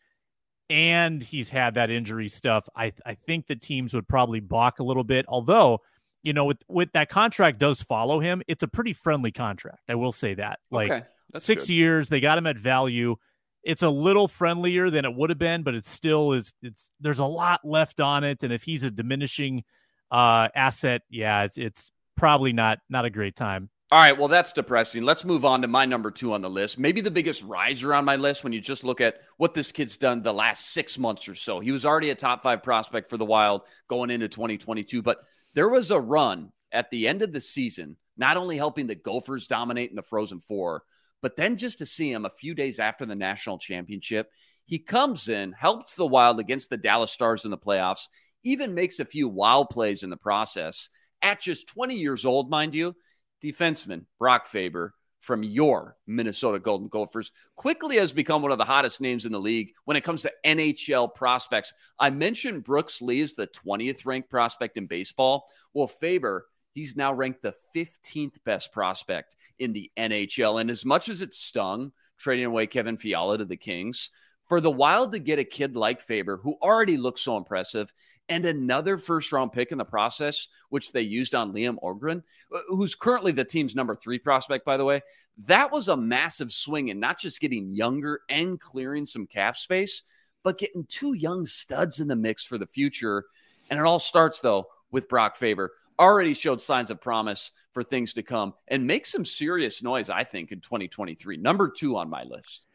and 0.69 1.22
he's 1.22 1.50
had 1.50 1.75
that 1.75 1.89
injury 1.89 2.27
stuff, 2.27 2.67
I 2.75 2.93
I 3.05 3.15
think 3.15 3.48
the 3.48 3.55
teams 3.55 3.93
would 3.93 4.07
probably 4.07 4.39
balk 4.39 4.79
a 4.79 4.84
little 4.84 5.03
bit. 5.03 5.25
Although, 5.27 5.81
you 6.24 6.34
know, 6.34 6.45
with 6.45 6.63
with 6.67 6.91
that 6.93 7.10
contract 7.10 7.60
does 7.60 7.81
follow 7.81 8.19
him, 8.19 8.41
it's 8.48 8.63
a 8.63 8.67
pretty 8.67 8.93
friendly 8.93 9.31
contract. 9.31 9.89
I 9.89 9.95
will 9.95 10.12
say 10.12 10.36
that. 10.36 10.60
Like 10.72 10.91
okay. 10.91 11.03
six 11.38 11.67
good. 11.67 11.74
years, 11.74 12.10
they 12.10 12.19
got 12.19 12.38
him 12.38 12.48
at 12.48 12.57
value. 12.57 13.15
It's 13.63 13.84
a 13.84 13.89
little 13.89 14.27
friendlier 14.27 14.91
than 14.91 15.05
it 15.05 15.15
would 15.15 15.31
have 15.31 15.39
been, 15.39 15.63
but 15.63 15.74
it 15.74 15.86
still 15.86 16.34
is. 16.34 16.53
It's 16.62 16.89
there's 17.00 17.19
a 17.19 17.25
lot 17.25 17.62
left 17.63 18.00
on 18.00 18.24
it, 18.24 18.43
and 18.43 18.53
if 18.53 18.63
he's 18.63 18.84
a 18.84 18.91
diminishing 18.91 19.63
uh, 20.12 20.50
asset, 20.55 21.01
yeah, 21.10 21.43
it's 21.43 21.57
it's 21.57 21.91
probably 22.15 22.53
not 22.53 22.79
not 22.89 23.05
a 23.05 23.10
great 23.10 23.36
time 23.36 23.69
all 23.92 24.00
right, 24.00 24.18
well, 24.18 24.27
that's 24.27 24.51
depressing. 24.51 25.04
Let's 25.04 25.24
move 25.24 25.46
on 25.46 25.62
to 25.62 25.68
my 25.68 25.86
number 25.86 26.10
two 26.10 26.34
on 26.34 26.42
the 26.42 26.50
list. 26.50 26.80
Maybe 26.80 27.01
the 27.01 27.12
biggest 27.12 27.44
riser 27.44 27.94
on 27.94 28.04
my 28.04 28.15
list 28.15 28.44
when 28.44 28.51
you 28.51 28.60
just 28.60 28.84
look 28.84 29.00
at 29.00 29.22
what 29.38 29.54
this 29.54 29.72
kid's 29.72 29.96
done 29.96 30.24
the 30.24 30.34
last 30.34 30.72
six 30.72 30.98
months 30.98 31.30
or 31.30 31.36
so. 31.36 31.60
He 31.60 31.72
was 31.72 31.86
already 31.86 32.10
a 32.10 32.15
top 32.15 32.42
five 32.42 32.63
prospect 32.63 33.10
for 33.10 33.18
the 33.18 33.25
Wild 33.25 33.62
going 33.88 34.10
into 34.10 34.27
2022, 34.27 35.04
but 35.04 35.20
there 35.54 35.70
was 35.70 35.92
a 35.92 36.00
run 36.00 36.51
at 36.72 36.89
the 36.89 37.08
end 37.08 37.22
of 37.22 37.32
the 37.32 37.39
season, 37.39 37.96
not 38.18 38.38
only 38.38 38.58
helping 38.58 38.88
the 38.88 38.96
Gophers 38.96 39.46
dominate 39.46 39.92
in 39.92 39.96
the 39.96 40.01
Frozen 40.01 40.39
Four, 40.39 40.82
but 41.22 41.36
then 41.36 41.56
just 41.56 41.77
to 41.77 41.86
see 41.86 42.12
him 42.12 42.25
a 42.25 42.32
few 42.32 42.56
days 42.56 42.80
after 42.80 43.06
the 43.06 43.15
national 43.15 43.60
championship, 43.60 44.32
he 44.65 44.80
comes 44.80 45.30
in, 45.30 45.51
helps 45.51 45.96
the 45.96 46.08
Wild 46.08 46.39
against 46.39 46.72
the 46.72 46.77
Dallas 46.77 47.12
Stars 47.12 47.46
in 47.46 47.51
the 47.51 47.58
playoffs, 47.58 48.08
even 48.44 48.74
makes 48.74 49.00
a 49.00 49.06
few 49.06 49.30
wild 49.30 49.70
plays 49.70 50.01
in 50.01 50.10
the 50.10 50.18
process. 50.18 50.89
At 51.22 51.39
just 51.39 51.68
20 51.68 51.96
years 51.96 52.25
old, 52.25 52.50
mind 52.50 52.74
you, 52.74 52.96
defenseman 53.43 54.05
Brock 54.19 54.45
Faber 54.48 54.93
from 55.25 55.41
your 55.41 55.98
Minnesota 56.05 56.59
Golden 56.59 56.87
Gophers 56.87 57.31
quickly 57.55 57.98
has 57.98 58.13
become 58.13 58.43
one 58.43 58.51
of 58.51 58.59
the 58.59 58.63
hottest 58.63 59.01
names 59.01 59.25
in 59.25 59.31
the 59.31 59.39
league 59.39 59.71
when 59.85 59.98
it 59.98 60.03
comes 60.03 60.21
to 60.21 60.31
NHL 60.45 61.13
prospects. 61.15 61.74
I 62.00 62.11
mentioned 62.11 62.63
Brooks 62.63 63.01
Lee 63.01 63.21
is 63.21 63.33
the 63.33 63.48
20th 63.48 64.05
ranked 64.05 64.29
prospect 64.29 64.77
in 64.77 64.85
baseball. 64.85 65.48
Well, 65.74 65.87
Faber, 65.87 66.45
he's 66.74 66.95
now 66.95 67.11
ranked 67.11 67.41
the 67.41 67.55
15th 67.75 68.35
best 68.45 68.71
prospect 68.71 69.35
in 69.57 69.74
the 69.74 69.91
NHL. 69.98 70.61
And 70.61 70.69
as 70.69 70.85
much 70.85 71.09
as 71.09 71.24
it 71.24 71.33
stung 71.33 71.91
trading 72.19 72.45
away 72.45 72.67
Kevin 72.67 72.98
Fiala 72.98 73.39
to 73.39 73.45
the 73.45 73.57
Kings, 73.57 74.11
for 74.48 74.61
the 74.61 74.69
Wild 74.69 75.11
to 75.13 75.19
get 75.19 75.39
a 75.39 75.43
kid 75.43 75.75
like 75.75 76.01
Faber, 76.01 76.37
who 76.37 76.55
already 76.61 76.98
looks 76.98 77.21
so 77.21 77.35
impressive, 77.35 77.91
and 78.29 78.46
another 78.46 78.98
first 78.98 79.31
round 79.31 79.51
pick 79.51 79.72
in 79.72 79.77
the 79.77 79.85
process, 79.85 80.48
which 80.70 80.92
they 80.92 81.01
used 81.01 81.35
on 81.35 81.53
Liam 81.53 81.77
Öhgren, 81.83 82.24
uh, 82.53 82.59
who's 82.68 82.96
currently 82.96 83.31
the 83.31 83.46
team's 83.46 83.75
number 83.75 83.96
three 83.96 84.20
prospect, 84.20 84.66
by 84.66 84.77
the 84.77 84.85
way. 84.85 85.01
That 85.46 85.72
was 85.72 85.88
a 85.88 85.98
massive 85.98 86.51
swing 86.51 86.90
in 86.90 87.00
not 87.00 87.20
just 87.20 87.40
getting 87.40 87.74
younger 87.74 88.22
and 88.29 88.59
clearing 88.59 89.05
some 89.05 89.27
cap 89.27 89.57
space, 89.57 90.03
but 90.44 90.57
getting 90.57 90.85
two 90.85 91.14
young 91.14 91.46
studs 91.46 92.00
in 92.00 92.07
the 92.07 92.16
mix 92.16 92.44
for 92.46 92.57
the 92.57 92.68
future. 92.68 93.25
And 93.70 93.79
it 93.79 93.85
all 93.85 94.00
starts, 94.00 94.42
though, 94.42 94.68
with 94.92 95.09
Brock 95.09 95.35
Faber. 95.35 95.74
Already 95.98 96.33
showed 96.33 96.61
signs 96.61 96.92
of 96.92 97.01
promise 97.01 97.51
for 97.72 97.83
things 97.83 98.14
to 98.14 98.24
come 98.24 98.53
and 98.68 98.85
make 98.85 99.05
some 99.05 99.25
serious 99.25 99.81
noise, 99.81 100.09
I 100.09 100.24
think, 100.24 100.51
in 100.51 100.59
2023. 100.59 101.38
Number 101.38 101.70
two 101.70 101.98
on 101.98 102.09
my 102.09 102.24
list. 102.24 102.66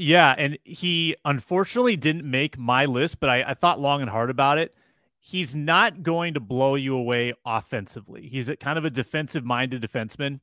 Yeah, 0.00 0.32
and 0.38 0.58
he 0.62 1.16
unfortunately 1.24 1.96
didn't 1.96 2.24
make 2.24 2.56
my 2.56 2.84
list, 2.84 3.18
but 3.18 3.28
I, 3.28 3.42
I, 3.48 3.54
thought 3.54 3.80
long 3.80 4.00
and 4.00 4.08
hard 4.08 4.30
about 4.30 4.56
it. 4.56 4.72
He's 5.18 5.56
not 5.56 6.04
going 6.04 6.34
to 6.34 6.40
blow 6.40 6.76
you 6.76 6.94
away 6.94 7.34
offensively. 7.44 8.28
He's 8.28 8.48
a, 8.48 8.54
kind 8.54 8.78
of 8.78 8.84
a 8.84 8.90
defensive 8.90 9.44
minded 9.44 9.82
defenseman. 9.82 10.38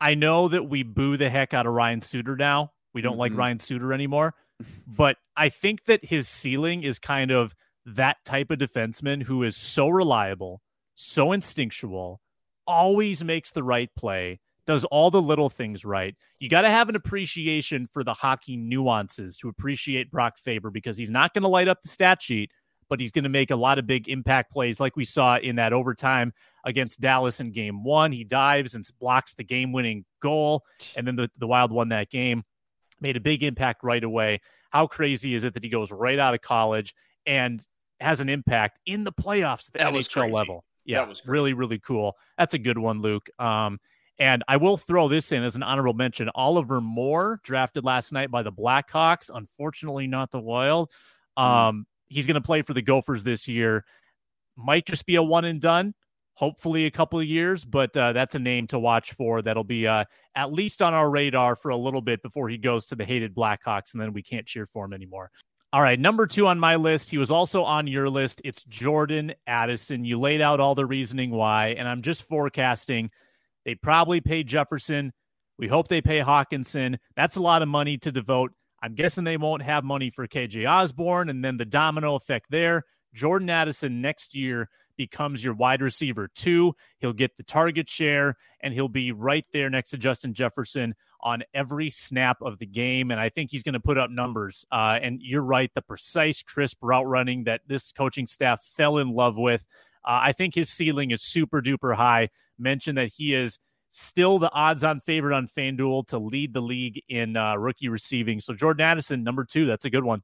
I 0.00 0.16
know 0.16 0.48
that 0.48 0.64
we 0.64 0.82
boo 0.82 1.16
the 1.16 1.30
heck 1.30 1.54
out 1.54 1.66
of 1.66 1.74
Ryan 1.74 2.02
Suter 2.02 2.34
now. 2.34 2.72
We 2.92 3.02
don't 3.02 3.12
mm-hmm. 3.12 3.20
like 3.20 3.36
Ryan 3.36 3.60
Suter 3.60 3.92
anymore, 3.92 4.34
but 4.88 5.16
I 5.36 5.48
think 5.48 5.84
that 5.84 6.04
his 6.04 6.26
ceiling 6.26 6.82
is 6.82 6.98
kind 6.98 7.30
of 7.30 7.54
that 7.84 8.16
type 8.24 8.50
of 8.50 8.58
defenseman 8.58 9.22
who 9.22 9.44
is 9.44 9.56
so 9.56 9.88
reliable, 9.88 10.60
so 10.96 11.30
instinctual, 11.30 12.20
always 12.66 13.22
makes 13.22 13.52
the 13.52 13.62
right 13.62 13.90
play 13.96 14.40
does 14.66 14.84
all 14.86 15.10
the 15.10 15.22
little 15.22 15.48
things 15.48 15.84
right. 15.84 16.14
You 16.40 16.48
got 16.48 16.62
to 16.62 16.70
have 16.70 16.88
an 16.88 16.96
appreciation 16.96 17.88
for 17.92 18.02
the 18.02 18.12
hockey 18.12 18.56
nuances 18.56 19.36
to 19.38 19.48
appreciate 19.48 20.10
Brock 20.10 20.38
Faber 20.38 20.70
because 20.70 20.98
he's 20.98 21.10
not 21.10 21.32
going 21.32 21.42
to 21.42 21.48
light 21.48 21.68
up 21.68 21.80
the 21.82 21.88
stat 21.88 22.20
sheet, 22.20 22.50
but 22.88 23.00
he's 23.00 23.12
going 23.12 23.22
to 23.24 23.30
make 23.30 23.50
a 23.50 23.56
lot 23.56 23.78
of 23.78 23.86
big 23.86 24.08
impact 24.08 24.52
plays 24.52 24.80
like 24.80 24.96
we 24.96 25.04
saw 25.04 25.36
in 25.36 25.56
that 25.56 25.72
overtime 25.72 26.32
against 26.64 27.00
Dallas 27.00 27.40
in 27.40 27.52
game 27.52 27.84
one. 27.84 28.12
He 28.12 28.24
dives 28.24 28.74
and 28.74 28.86
blocks 29.00 29.34
the 29.34 29.44
game 29.44 29.72
winning 29.72 30.04
goal, 30.20 30.64
and 30.96 31.06
then 31.06 31.16
the, 31.16 31.30
the 31.38 31.46
Wild 31.46 31.70
won 31.70 31.88
that 31.90 32.10
game. 32.10 32.42
Made 33.00 33.16
a 33.16 33.20
big 33.20 33.42
impact 33.42 33.84
right 33.84 34.02
away. 34.02 34.40
How 34.70 34.86
crazy 34.86 35.34
is 35.34 35.44
it 35.44 35.54
that 35.54 35.62
he 35.62 35.70
goes 35.70 35.92
right 35.92 36.18
out 36.18 36.34
of 36.34 36.40
college 36.40 36.94
and 37.24 37.64
has 38.00 38.20
an 38.20 38.28
impact 38.28 38.80
in 38.84 39.04
the 39.04 39.12
playoffs 39.12 39.68
at 39.68 39.72
the 39.74 39.78
that 39.78 39.92
NHL 39.92 40.32
level? 40.32 40.64
Yeah, 40.84 41.00
that 41.00 41.08
was 41.08 41.22
really, 41.26 41.52
really 41.52 41.78
cool. 41.78 42.16
That's 42.38 42.54
a 42.54 42.58
good 42.58 42.78
one, 42.78 43.02
Luke. 43.02 43.28
Um, 43.38 43.78
and 44.18 44.42
I 44.48 44.56
will 44.56 44.76
throw 44.76 45.08
this 45.08 45.32
in 45.32 45.42
as 45.42 45.56
an 45.56 45.62
honorable 45.62 45.94
mention. 45.94 46.30
Oliver 46.34 46.80
Moore, 46.80 47.40
drafted 47.42 47.84
last 47.84 48.12
night 48.12 48.30
by 48.30 48.42
the 48.42 48.52
Blackhawks, 48.52 49.30
unfortunately 49.32 50.06
not 50.06 50.30
the 50.30 50.40
Wild. 50.40 50.90
Hmm. 51.36 51.44
Um, 51.44 51.86
he's 52.08 52.26
going 52.26 52.36
to 52.36 52.40
play 52.40 52.62
for 52.62 52.74
the 52.74 52.82
Gophers 52.82 53.24
this 53.24 53.48
year. 53.48 53.84
Might 54.56 54.86
just 54.86 55.06
be 55.06 55.16
a 55.16 55.22
one 55.22 55.44
and 55.44 55.60
done. 55.60 55.94
Hopefully, 56.34 56.84
a 56.84 56.90
couple 56.90 57.18
of 57.18 57.24
years, 57.24 57.64
but 57.64 57.96
uh, 57.96 58.12
that's 58.12 58.34
a 58.34 58.38
name 58.38 58.66
to 58.66 58.78
watch 58.78 59.14
for. 59.14 59.40
That'll 59.40 59.64
be 59.64 59.86
uh, 59.86 60.04
at 60.34 60.52
least 60.52 60.82
on 60.82 60.92
our 60.92 61.08
radar 61.08 61.56
for 61.56 61.70
a 61.70 61.76
little 61.76 62.02
bit 62.02 62.22
before 62.22 62.50
he 62.50 62.58
goes 62.58 62.84
to 62.86 62.94
the 62.94 63.06
hated 63.06 63.34
Blackhawks, 63.34 63.94
and 63.94 64.02
then 64.02 64.12
we 64.12 64.22
can't 64.22 64.46
cheer 64.46 64.66
for 64.66 64.84
him 64.84 64.92
anymore. 64.92 65.30
All 65.72 65.80
right, 65.80 65.98
number 65.98 66.26
two 66.26 66.46
on 66.46 66.60
my 66.60 66.76
list. 66.76 67.10
He 67.10 67.16
was 67.16 67.30
also 67.30 67.62
on 67.62 67.86
your 67.86 68.10
list. 68.10 68.42
It's 68.44 68.64
Jordan 68.64 69.32
Addison. 69.46 70.04
You 70.04 70.18
laid 70.18 70.42
out 70.42 70.60
all 70.60 70.74
the 70.74 70.84
reasoning 70.84 71.30
why, 71.30 71.68
and 71.68 71.88
I'm 71.88 72.02
just 72.02 72.22
forecasting 72.24 73.10
they 73.66 73.74
probably 73.74 74.22
pay 74.22 74.44
Jefferson. 74.44 75.12
We 75.58 75.66
hope 75.66 75.88
they 75.88 76.00
pay 76.00 76.20
Hockenson. 76.20 76.96
That's 77.16 77.36
a 77.36 77.42
lot 77.42 77.62
of 77.62 77.68
money 77.68 77.98
to 77.98 78.12
devote. 78.12 78.52
I'm 78.82 78.94
guessing 78.94 79.24
they 79.24 79.36
won't 79.36 79.62
have 79.62 79.84
money 79.84 80.10
for 80.10 80.26
KJ 80.28 80.70
Osborne. 80.70 81.28
and 81.28 81.44
then 81.44 81.56
the 81.56 81.64
domino 81.64 82.14
effect 82.14 82.46
there. 82.48 82.84
Jordan 83.12 83.50
Addison 83.50 84.00
next 84.00 84.34
year 84.36 84.68
becomes 84.96 85.42
your 85.42 85.54
wide 85.54 85.82
receiver 85.82 86.28
two. 86.34 86.74
He'll 87.00 87.12
get 87.12 87.36
the 87.36 87.42
target 87.42 87.88
share, 87.90 88.36
and 88.60 88.72
he'll 88.72 88.88
be 88.88 89.10
right 89.10 89.44
there 89.52 89.68
next 89.68 89.90
to 89.90 89.98
Justin 89.98 90.32
Jefferson 90.32 90.94
on 91.20 91.42
every 91.52 91.90
snap 91.90 92.36
of 92.42 92.58
the 92.58 92.66
game. 92.66 93.10
And 93.10 93.18
I 93.18 93.30
think 93.30 93.50
he's 93.50 93.62
going 93.62 93.72
to 93.72 93.80
put 93.80 93.98
up 93.98 94.10
numbers. 94.10 94.64
Uh, 94.70 94.98
and 95.02 95.20
you're 95.20 95.42
right, 95.42 95.70
the 95.74 95.82
precise, 95.82 96.42
crisp 96.42 96.78
route 96.82 97.06
running 97.06 97.44
that 97.44 97.62
this 97.66 97.90
coaching 97.90 98.26
staff 98.26 98.60
fell 98.76 98.98
in 98.98 99.10
love 99.10 99.36
with. 99.36 99.64
Uh, 100.04 100.20
I 100.22 100.32
think 100.32 100.54
his 100.54 100.70
ceiling 100.70 101.10
is 101.10 101.22
super 101.22 101.60
duper 101.60 101.96
high 101.96 102.28
mentioned 102.58 102.98
that 102.98 103.08
he 103.08 103.34
is 103.34 103.58
still 103.90 104.38
the 104.38 104.52
odds 104.52 104.84
on 104.84 105.00
favorite 105.00 105.34
on 105.34 105.48
FanDuel 105.48 106.06
to 106.08 106.18
lead 106.18 106.52
the 106.52 106.60
league 106.60 107.02
in 107.08 107.36
uh, 107.36 107.56
rookie 107.56 107.88
receiving. 107.88 108.40
So 108.40 108.52
Jordan 108.52 108.84
Addison, 108.84 109.24
number 109.24 109.44
two, 109.44 109.66
that's 109.66 109.86
a 109.86 109.90
good 109.90 110.04
one. 110.04 110.22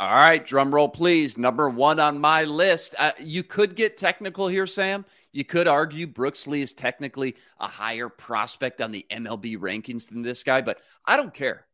All 0.00 0.14
right, 0.14 0.44
drum 0.44 0.72
roll, 0.72 0.88
please. 0.88 1.36
Number 1.36 1.68
one 1.68 1.98
on 1.98 2.20
my 2.20 2.44
list. 2.44 2.94
Uh, 2.98 3.10
you 3.18 3.42
could 3.42 3.74
get 3.74 3.96
technical 3.96 4.46
here, 4.46 4.66
Sam. 4.66 5.04
You 5.32 5.44
could 5.44 5.66
argue 5.66 6.06
Brooks 6.06 6.46
Lee 6.46 6.62
is 6.62 6.72
technically 6.72 7.34
a 7.58 7.66
higher 7.66 8.08
prospect 8.08 8.80
on 8.80 8.92
the 8.92 9.04
MLB 9.10 9.58
rankings 9.58 10.08
than 10.08 10.22
this 10.22 10.44
guy, 10.44 10.60
but 10.60 10.78
I 11.04 11.16
don't 11.16 11.34
care. 11.34 11.67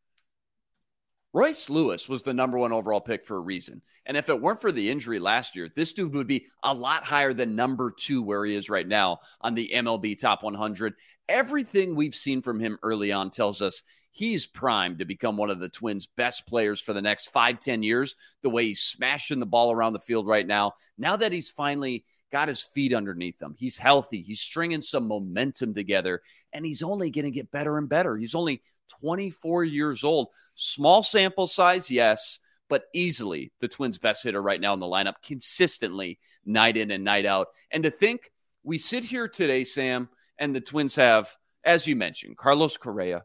Royce 1.34 1.68
Lewis 1.68 2.08
was 2.08 2.22
the 2.22 2.32
number 2.32 2.56
one 2.56 2.72
overall 2.72 3.00
pick 3.00 3.26
for 3.26 3.36
a 3.36 3.40
reason. 3.40 3.82
And 4.06 4.16
if 4.16 4.28
it 4.28 4.40
weren't 4.40 4.60
for 4.60 4.70
the 4.70 4.88
injury 4.88 5.18
last 5.18 5.56
year, 5.56 5.68
this 5.74 5.92
dude 5.92 6.14
would 6.14 6.28
be 6.28 6.46
a 6.62 6.72
lot 6.72 7.02
higher 7.02 7.34
than 7.34 7.56
number 7.56 7.90
two, 7.90 8.22
where 8.22 8.44
he 8.44 8.54
is 8.54 8.70
right 8.70 8.86
now 8.86 9.18
on 9.40 9.56
the 9.56 9.72
MLB 9.74 10.16
top 10.16 10.44
100. 10.44 10.94
Everything 11.28 11.96
we've 11.96 12.14
seen 12.14 12.40
from 12.40 12.60
him 12.60 12.78
early 12.84 13.10
on 13.10 13.30
tells 13.30 13.62
us 13.62 13.82
he's 14.12 14.46
primed 14.46 15.00
to 15.00 15.04
become 15.04 15.36
one 15.36 15.50
of 15.50 15.58
the 15.58 15.68
Twins' 15.68 16.06
best 16.06 16.46
players 16.46 16.80
for 16.80 16.92
the 16.92 17.02
next 17.02 17.30
five, 17.30 17.58
ten 17.58 17.82
years. 17.82 18.14
The 18.42 18.50
way 18.50 18.66
he's 18.66 18.82
smashing 18.82 19.40
the 19.40 19.46
ball 19.46 19.72
around 19.72 19.94
the 19.94 19.98
field 19.98 20.28
right 20.28 20.46
now. 20.46 20.74
Now 20.98 21.16
that 21.16 21.32
he's 21.32 21.50
finally 21.50 22.04
got 22.34 22.48
his 22.48 22.62
feet 22.62 22.92
underneath 22.92 23.40
him, 23.40 23.54
he's 23.56 23.78
healthy, 23.78 24.20
he's 24.20 24.40
stringing 24.40 24.82
some 24.82 25.06
momentum 25.06 25.72
together, 25.72 26.20
and 26.52 26.66
he's 26.66 26.82
only 26.82 27.08
going 27.08 27.26
to 27.26 27.30
get 27.30 27.52
better 27.52 27.78
and 27.78 27.88
better. 27.88 28.16
He's 28.16 28.34
only 28.34 28.60
24 29.00 29.62
years 29.62 30.02
old. 30.02 30.30
Small 30.56 31.04
sample 31.04 31.46
size, 31.46 31.92
yes, 31.92 32.40
but 32.68 32.86
easily 32.92 33.52
the 33.60 33.68
Twins' 33.68 33.98
best 33.98 34.24
hitter 34.24 34.42
right 34.42 34.60
now 34.60 34.74
in 34.74 34.80
the 34.80 34.86
lineup, 34.86 35.22
consistently 35.24 36.18
night 36.44 36.76
in 36.76 36.90
and 36.90 37.04
night 37.04 37.24
out. 37.24 37.50
And 37.70 37.84
to 37.84 37.90
think 37.92 38.32
we 38.64 38.78
sit 38.78 39.04
here 39.04 39.28
today, 39.28 39.62
Sam, 39.62 40.08
and 40.36 40.52
the 40.52 40.60
Twins 40.60 40.96
have, 40.96 41.32
as 41.62 41.86
you 41.86 41.94
mentioned, 41.94 42.36
Carlos 42.36 42.76
Correa, 42.76 43.22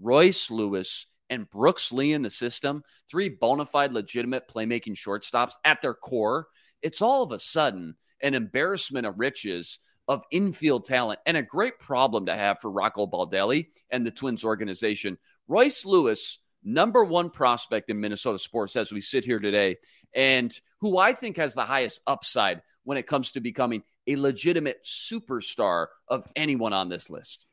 Royce 0.00 0.52
Lewis, 0.52 1.06
and 1.28 1.50
Brooks 1.50 1.90
Lee 1.90 2.12
in 2.12 2.22
the 2.22 2.30
system, 2.30 2.84
three 3.10 3.28
bona 3.28 3.66
fide, 3.66 3.92
legitimate 3.92 4.48
playmaking 4.48 4.94
shortstops 4.94 5.54
at 5.64 5.82
their 5.82 5.94
core, 5.94 6.46
it's 6.80 7.00
all 7.02 7.22
of 7.22 7.32
a 7.32 7.38
sudden 7.38 7.96
an 8.22 8.34
embarrassment 8.34 9.06
of 9.06 9.18
riches 9.18 9.78
of 10.08 10.24
infield 10.30 10.84
talent 10.84 11.20
and 11.26 11.36
a 11.36 11.42
great 11.42 11.78
problem 11.78 12.26
to 12.26 12.34
have 12.34 12.60
for 12.60 12.70
Rocco 12.70 13.06
Baldelli 13.06 13.68
and 13.90 14.04
the 14.04 14.10
Twins 14.10 14.44
organization. 14.44 15.16
Royce 15.48 15.84
Lewis, 15.84 16.38
number 16.64 17.04
one 17.04 17.30
prospect 17.30 17.90
in 17.90 18.00
Minnesota 18.00 18.38
sports 18.38 18.76
as 18.76 18.92
we 18.92 19.00
sit 19.00 19.24
here 19.24 19.38
today, 19.38 19.76
and 20.14 20.56
who 20.80 20.98
I 20.98 21.12
think 21.12 21.36
has 21.36 21.54
the 21.54 21.64
highest 21.64 22.00
upside 22.06 22.62
when 22.84 22.98
it 22.98 23.06
comes 23.06 23.32
to 23.32 23.40
becoming 23.40 23.82
a 24.06 24.16
legitimate 24.16 24.84
superstar 24.84 25.86
of 26.08 26.26
anyone 26.34 26.72
on 26.72 26.88
this 26.88 27.08
list. 27.08 27.46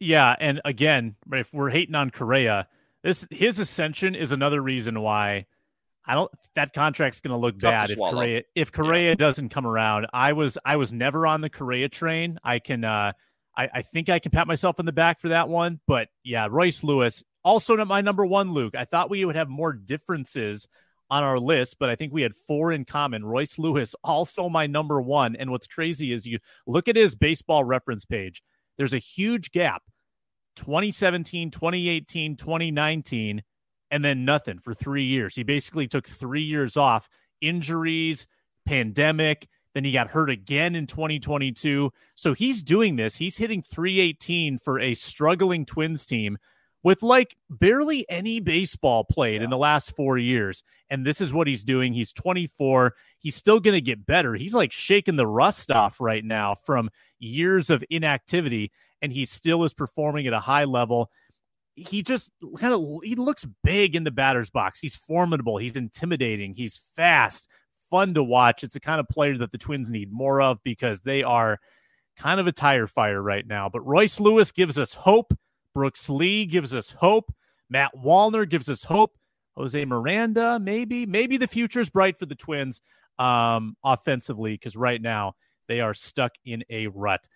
Yeah, 0.00 0.34
and 0.38 0.60
again, 0.64 1.16
if 1.32 1.52
we're 1.52 1.70
hating 1.70 1.94
on 1.94 2.10
Correa, 2.10 2.68
this 3.02 3.26
his 3.30 3.58
ascension 3.58 4.14
is 4.14 4.32
another 4.32 4.62
reason 4.62 5.00
why 5.00 5.46
I 6.08 6.14
don't 6.14 6.30
that 6.54 6.72
contract's 6.72 7.20
going 7.20 7.32
to 7.32 7.36
look 7.36 7.58
Tough 7.58 7.70
bad 7.70 7.90
if 7.90 7.98
Correa 7.98 8.42
if 8.54 8.72
Correa 8.72 9.10
yeah. 9.10 9.14
doesn't 9.14 9.50
come 9.50 9.66
around. 9.66 10.06
I 10.12 10.32
was 10.32 10.56
I 10.64 10.76
was 10.76 10.92
never 10.92 11.26
on 11.26 11.42
the 11.42 11.50
Correa 11.50 11.88
train. 11.88 12.38
I 12.42 12.58
can 12.58 12.84
uh 12.84 13.12
I, 13.56 13.68
I 13.74 13.82
think 13.82 14.08
I 14.08 14.18
can 14.18 14.30
pat 14.30 14.46
myself 14.46 14.80
in 14.80 14.86
the 14.86 14.92
back 14.92 15.20
for 15.20 15.28
that 15.28 15.48
one. 15.48 15.80
But 15.86 16.08
yeah, 16.24 16.48
Royce 16.50 16.82
Lewis 16.82 17.22
also 17.44 17.76
not 17.76 17.88
my 17.88 18.00
number 18.00 18.24
one. 18.24 18.52
Luke, 18.52 18.74
I 18.74 18.84
thought 18.84 19.10
we 19.10 19.24
would 19.24 19.36
have 19.36 19.48
more 19.48 19.72
differences 19.72 20.66
on 21.10 21.22
our 21.22 21.38
list, 21.38 21.76
but 21.78 21.88
I 21.88 21.96
think 21.96 22.12
we 22.12 22.22
had 22.22 22.34
four 22.46 22.72
in 22.72 22.84
common. 22.84 23.24
Royce 23.24 23.58
Lewis 23.58 23.94
also 24.04 24.48
my 24.48 24.66
number 24.66 25.00
one. 25.00 25.36
And 25.36 25.50
what's 25.50 25.66
crazy 25.66 26.12
is 26.12 26.26
you 26.26 26.38
look 26.66 26.88
at 26.88 26.96
his 26.96 27.14
baseball 27.14 27.64
reference 27.64 28.04
page. 28.04 28.42
There's 28.76 28.94
a 28.94 28.98
huge 28.98 29.50
gap 29.50 29.82
2017, 30.56 31.50
2018, 31.50 32.36
2019, 32.36 33.42
and 33.90 34.04
then 34.04 34.24
nothing 34.24 34.58
for 34.58 34.74
three 34.74 35.04
years. 35.04 35.34
He 35.34 35.42
basically 35.42 35.88
took 35.88 36.06
three 36.06 36.42
years 36.42 36.76
off, 36.76 37.08
injuries, 37.40 38.26
pandemic. 38.66 39.48
Then 39.74 39.84
he 39.84 39.92
got 39.92 40.08
hurt 40.08 40.30
again 40.30 40.74
in 40.74 40.86
2022. 40.86 41.92
So 42.14 42.34
he's 42.34 42.62
doing 42.62 42.96
this. 42.96 43.16
He's 43.16 43.36
hitting 43.36 43.62
318 43.62 44.58
for 44.58 44.80
a 44.80 44.94
struggling 44.94 45.64
Twins 45.64 46.04
team 46.04 46.38
with 46.82 47.02
like 47.02 47.36
barely 47.50 48.08
any 48.08 48.40
baseball 48.40 49.04
played 49.04 49.40
yeah. 49.40 49.44
in 49.44 49.50
the 49.50 49.58
last 49.58 49.94
four 49.96 50.16
years. 50.16 50.62
And 50.90 51.04
this 51.04 51.20
is 51.20 51.32
what 51.32 51.46
he's 51.46 51.64
doing. 51.64 51.92
He's 51.92 52.12
24. 52.12 52.94
He's 53.18 53.34
still 53.34 53.60
going 53.60 53.74
to 53.74 53.80
get 53.80 54.06
better. 54.06 54.34
He's 54.34 54.54
like 54.54 54.72
shaking 54.72 55.16
the 55.16 55.26
rust 55.26 55.70
off 55.70 56.00
right 56.00 56.24
now 56.24 56.54
from 56.54 56.90
years 57.18 57.70
of 57.70 57.84
inactivity 57.90 58.70
and 59.02 59.12
he 59.12 59.24
still 59.24 59.64
is 59.64 59.74
performing 59.74 60.26
at 60.26 60.32
a 60.32 60.40
high 60.40 60.64
level. 60.64 61.10
He 61.86 62.02
just 62.02 62.32
kind 62.58 62.74
of 62.74 62.80
he 63.04 63.14
looks 63.14 63.46
big 63.62 63.94
in 63.94 64.04
the 64.04 64.10
batter's 64.10 64.50
box. 64.50 64.80
He's 64.80 64.96
formidable. 64.96 65.58
He's 65.58 65.76
intimidating. 65.76 66.54
He's 66.54 66.80
fast, 66.96 67.48
fun 67.90 68.14
to 68.14 68.22
watch. 68.22 68.64
It's 68.64 68.74
the 68.74 68.80
kind 68.80 69.00
of 69.00 69.08
player 69.08 69.38
that 69.38 69.52
the 69.52 69.58
Twins 69.58 69.90
need 69.90 70.12
more 70.12 70.40
of 70.40 70.58
because 70.64 71.00
they 71.00 71.22
are 71.22 71.58
kind 72.16 72.40
of 72.40 72.46
a 72.46 72.52
tire 72.52 72.86
fire 72.86 73.22
right 73.22 73.46
now. 73.46 73.68
But 73.68 73.86
Royce 73.86 74.20
Lewis 74.20 74.52
gives 74.52 74.78
us 74.78 74.92
hope. 74.92 75.32
Brooks 75.74 76.08
Lee 76.08 76.44
gives 76.46 76.74
us 76.74 76.90
hope. 76.90 77.32
Matt 77.70 77.92
Wallner 77.94 78.48
gives 78.48 78.68
us 78.68 78.82
hope. 78.82 79.16
Jose 79.56 79.84
Miranda, 79.84 80.58
maybe, 80.60 81.04
maybe 81.04 81.36
the 81.36 81.46
future 81.46 81.80
is 81.80 81.90
bright 81.90 82.18
for 82.18 82.26
the 82.26 82.34
Twins 82.34 82.80
um, 83.18 83.76
offensively 83.84 84.54
because 84.54 84.76
right 84.76 85.02
now 85.02 85.34
they 85.66 85.80
are 85.80 85.94
stuck 85.94 86.32
in 86.44 86.64
a 86.70 86.86
rut. 86.88 87.26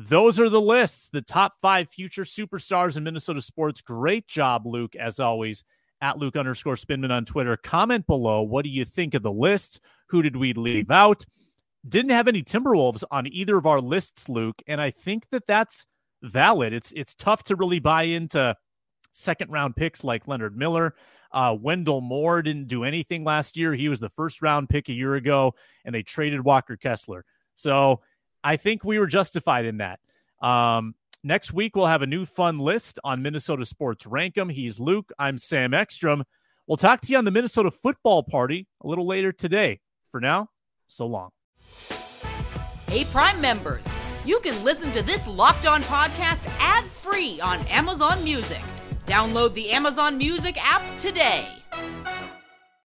Those 0.00 0.38
are 0.38 0.48
the 0.48 0.60
lists, 0.60 1.08
the 1.08 1.22
top 1.22 1.54
five 1.60 1.88
future 1.88 2.22
superstars 2.22 2.96
in 2.96 3.02
Minnesota 3.02 3.42
sports. 3.42 3.80
Great 3.80 4.28
job, 4.28 4.64
Luke, 4.64 4.94
as 4.94 5.18
always, 5.18 5.64
at 6.00 6.18
Luke 6.18 6.36
underscore 6.36 6.76
Spinman 6.76 7.10
on 7.10 7.24
Twitter. 7.24 7.56
Comment 7.56 8.06
below. 8.06 8.42
What 8.42 8.62
do 8.62 8.68
you 8.68 8.84
think 8.84 9.14
of 9.14 9.24
the 9.24 9.32
lists? 9.32 9.80
Who 10.06 10.22
did 10.22 10.36
we 10.36 10.52
leave 10.52 10.92
out? 10.92 11.24
Didn't 11.88 12.12
have 12.12 12.28
any 12.28 12.44
Timberwolves 12.44 13.02
on 13.10 13.26
either 13.26 13.56
of 13.56 13.66
our 13.66 13.80
lists, 13.80 14.28
Luke, 14.28 14.62
and 14.68 14.80
I 14.80 14.92
think 14.92 15.24
that 15.32 15.46
that's 15.48 15.84
valid. 16.22 16.72
It's 16.72 16.92
it's 16.92 17.14
tough 17.14 17.42
to 17.44 17.56
really 17.56 17.80
buy 17.80 18.04
into 18.04 18.54
second 19.10 19.50
round 19.50 19.74
picks 19.74 20.04
like 20.04 20.28
Leonard 20.28 20.56
Miller. 20.56 20.94
Uh, 21.32 21.56
Wendell 21.60 22.02
Moore 22.02 22.40
didn't 22.40 22.68
do 22.68 22.84
anything 22.84 23.24
last 23.24 23.56
year. 23.56 23.74
He 23.74 23.88
was 23.88 23.98
the 23.98 24.10
first 24.10 24.42
round 24.42 24.68
pick 24.68 24.90
a 24.90 24.94
year 24.94 25.16
ago, 25.16 25.56
and 25.84 25.92
they 25.92 26.04
traded 26.04 26.44
Walker 26.44 26.76
Kessler. 26.76 27.24
So 27.56 28.00
I 28.48 28.56
think 28.56 28.82
we 28.82 28.98
were 28.98 29.06
justified 29.06 29.66
in 29.66 29.76
that. 29.76 30.00
Um, 30.40 30.94
next 31.22 31.52
week, 31.52 31.76
we'll 31.76 31.84
have 31.84 32.00
a 32.00 32.06
new 32.06 32.24
fun 32.24 32.56
list 32.56 32.98
on 33.04 33.20
Minnesota 33.20 33.66
Sports 33.66 34.06
Rank 34.06 34.38
'Em. 34.38 34.48
He's 34.48 34.80
Luke. 34.80 35.12
I'm 35.18 35.36
Sam 35.36 35.74
Ekstrom. 35.74 36.24
We'll 36.66 36.78
talk 36.78 37.02
to 37.02 37.12
you 37.12 37.18
on 37.18 37.26
the 37.26 37.30
Minnesota 37.30 37.70
football 37.70 38.22
party 38.22 38.66
a 38.82 38.88
little 38.88 39.06
later 39.06 39.32
today. 39.32 39.80
For 40.10 40.18
now, 40.18 40.48
so 40.86 41.04
long. 41.06 41.28
Hey, 42.86 43.04
Prime 43.04 43.38
members, 43.38 43.84
you 44.24 44.40
can 44.40 44.64
listen 44.64 44.92
to 44.92 45.02
this 45.02 45.26
locked 45.26 45.66
on 45.66 45.82
podcast 45.82 46.40
ad 46.58 46.84
free 46.84 47.42
on 47.42 47.66
Amazon 47.66 48.24
Music. 48.24 48.62
Download 49.04 49.52
the 49.52 49.68
Amazon 49.72 50.16
Music 50.16 50.56
app 50.58 50.82
today. 50.96 51.46